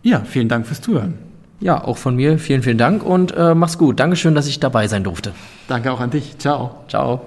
[0.03, 1.13] Ja, vielen Dank fürs Zuhören.
[1.61, 3.99] Ja, auch von mir vielen, vielen Dank und äh, mach's gut.
[3.99, 5.31] Dankeschön, dass ich dabei sein durfte.
[5.67, 6.37] Danke auch an dich.
[6.39, 6.83] Ciao.
[6.87, 7.21] Ciao.